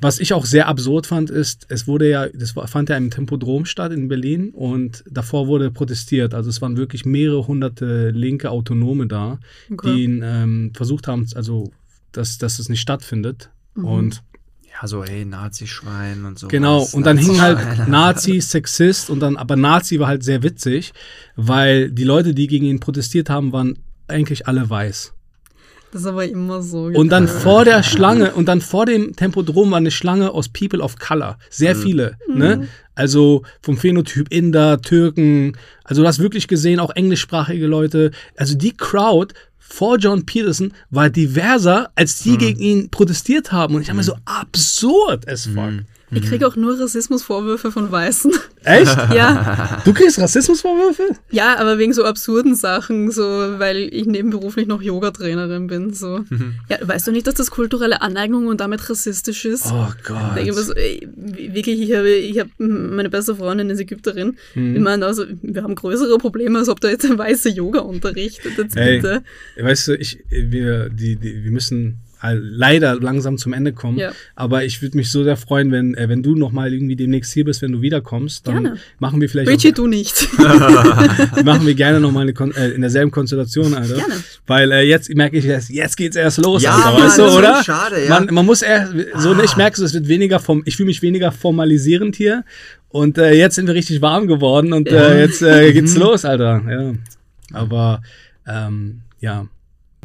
[0.00, 3.64] was ich auch sehr absurd fand, ist, es wurde ja, das fand ja im Tempodrom
[3.64, 6.32] statt in Berlin und davor wurde protestiert.
[6.32, 9.96] Also es waren wirklich mehrere hunderte linke Autonome da, okay.
[9.96, 11.72] die ihn ähm, versucht haben, also
[12.12, 13.50] dass, dass es nicht stattfindet.
[13.74, 13.84] Mhm.
[13.84, 14.22] Und
[14.80, 16.48] ja, so, hey, Nazi-Schwein und so.
[16.48, 17.58] Genau, und dann hing halt
[17.88, 20.92] Nazi, Sexist und dann, aber Nazi war halt sehr witzig,
[21.36, 25.12] weil die Leute, die gegen ihn protestiert haben, waren eigentlich alle weiß.
[25.90, 26.84] Das ist aber immer so.
[26.84, 30.80] Und dann vor der Schlange, und dann vor dem Tempodrom war eine Schlange aus People
[30.80, 31.38] of Color.
[31.50, 31.82] Sehr mhm.
[31.82, 32.16] viele.
[32.28, 32.38] Mhm.
[32.38, 32.68] Ne?
[32.94, 35.56] Also vom Phänotyp Inder, Türken.
[35.84, 38.10] Also du hast wirklich gesehen, auch englischsprachige Leute.
[38.36, 39.34] Also die Crowd
[39.68, 42.38] vor John Peterson war diverser, als die mhm.
[42.38, 43.74] gegen ihn protestiert haben.
[43.74, 44.22] Und ich habe mir so mhm.
[44.24, 45.70] absurd es fuck.
[45.70, 45.86] Mhm.
[46.10, 48.32] Ich kriege auch nur Rassismusvorwürfe von Weißen.
[48.64, 48.96] Echt?
[49.14, 49.82] ja.
[49.84, 51.02] Du kriegst Rassismusvorwürfe?
[51.30, 55.92] Ja, aber wegen so absurden Sachen, so weil ich nebenberuflich noch Yoga-Trainerin bin.
[55.92, 56.20] So.
[56.28, 56.54] Mhm.
[56.68, 59.66] Ja, weißt du nicht, dass das kulturelle Aneignung und damit rassistisch ist?
[59.66, 60.38] Oh Gott.
[60.42, 64.36] Ich so, ey, wirklich, ich habe ich hab meine beste Freundin ist Ägypterin.
[64.54, 64.76] Mhm.
[64.76, 68.52] Ich meine, also, wir haben größere Probleme, als ob da jetzt ein weißer Yoga unterrichtet.
[68.56, 69.22] Jetzt hey, bitte.
[69.60, 73.98] Weißt du, ich, wir, die, die, wir müssen leider langsam zum Ende kommen.
[73.98, 74.12] Ja.
[74.34, 77.32] Aber ich würde mich so sehr freuen, wenn, äh, wenn du noch mal irgendwie demnächst
[77.32, 78.46] hier bist, wenn du wiederkommst.
[78.46, 78.78] Dann gerne.
[78.98, 79.48] machen wir vielleicht.
[79.48, 80.28] Richie, du nicht.
[80.38, 83.96] machen wir gerne noch mal eine Kon äh, in derselben Konstellation, Alter.
[83.96, 84.14] Gerne.
[84.46, 87.62] Weil äh, jetzt merke ich, jetzt, jetzt geht's erst los, ja, Alter, weißt du, oder?
[87.62, 88.10] Schade, ja.
[88.10, 89.42] Man, man muss eher, so, ah.
[89.44, 92.44] ich merke so, es wird weniger vom, ich fühle mich weniger formalisierend hier.
[92.88, 96.00] Und äh, jetzt sind wir richtig warm geworden und äh, jetzt äh, geht's mhm.
[96.00, 96.62] los, Alter.
[96.68, 96.94] Ja.
[97.52, 98.02] Aber
[98.46, 99.46] ähm, ja.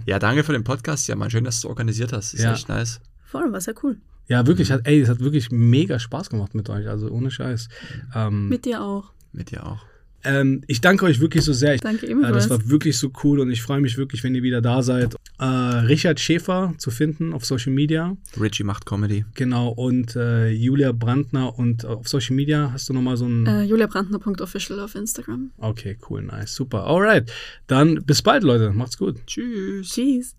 [0.06, 1.08] Ja, danke für den Podcast.
[1.08, 2.34] Ja, mal schön, dass du organisiert hast.
[2.34, 2.54] Ist ja.
[2.54, 3.00] echt nice.
[3.26, 4.00] Voll, war sehr cool.
[4.28, 7.68] Ja, wirklich, hat, ey, es hat wirklich mega Spaß gemacht mit euch, also ohne Scheiß.
[8.16, 9.12] Ähm, mit dir auch.
[9.32, 9.86] Mit dir auch.
[10.24, 11.78] Ähm, ich danke euch wirklich so sehr.
[11.78, 12.32] Danke ebenfalls.
[12.32, 14.82] Äh, das war wirklich so cool und ich freue mich wirklich, wenn ihr wieder da
[14.82, 15.16] seid.
[15.40, 18.16] Äh, Richard Schäfer zu finden auf Social Media.
[18.40, 19.26] Richie macht Comedy.
[19.36, 23.46] Genau, und äh, Julia Brandner und auf Social Media hast du nochmal so ein...
[23.46, 25.52] Äh, juliabrandner.official auf Instagram.
[25.58, 26.86] Okay, cool, nice, super.
[26.86, 27.32] Alright,
[27.68, 28.72] dann bis bald, Leute.
[28.72, 29.18] Macht's gut.
[29.26, 29.90] Tschüss.
[29.90, 30.36] Tschüss.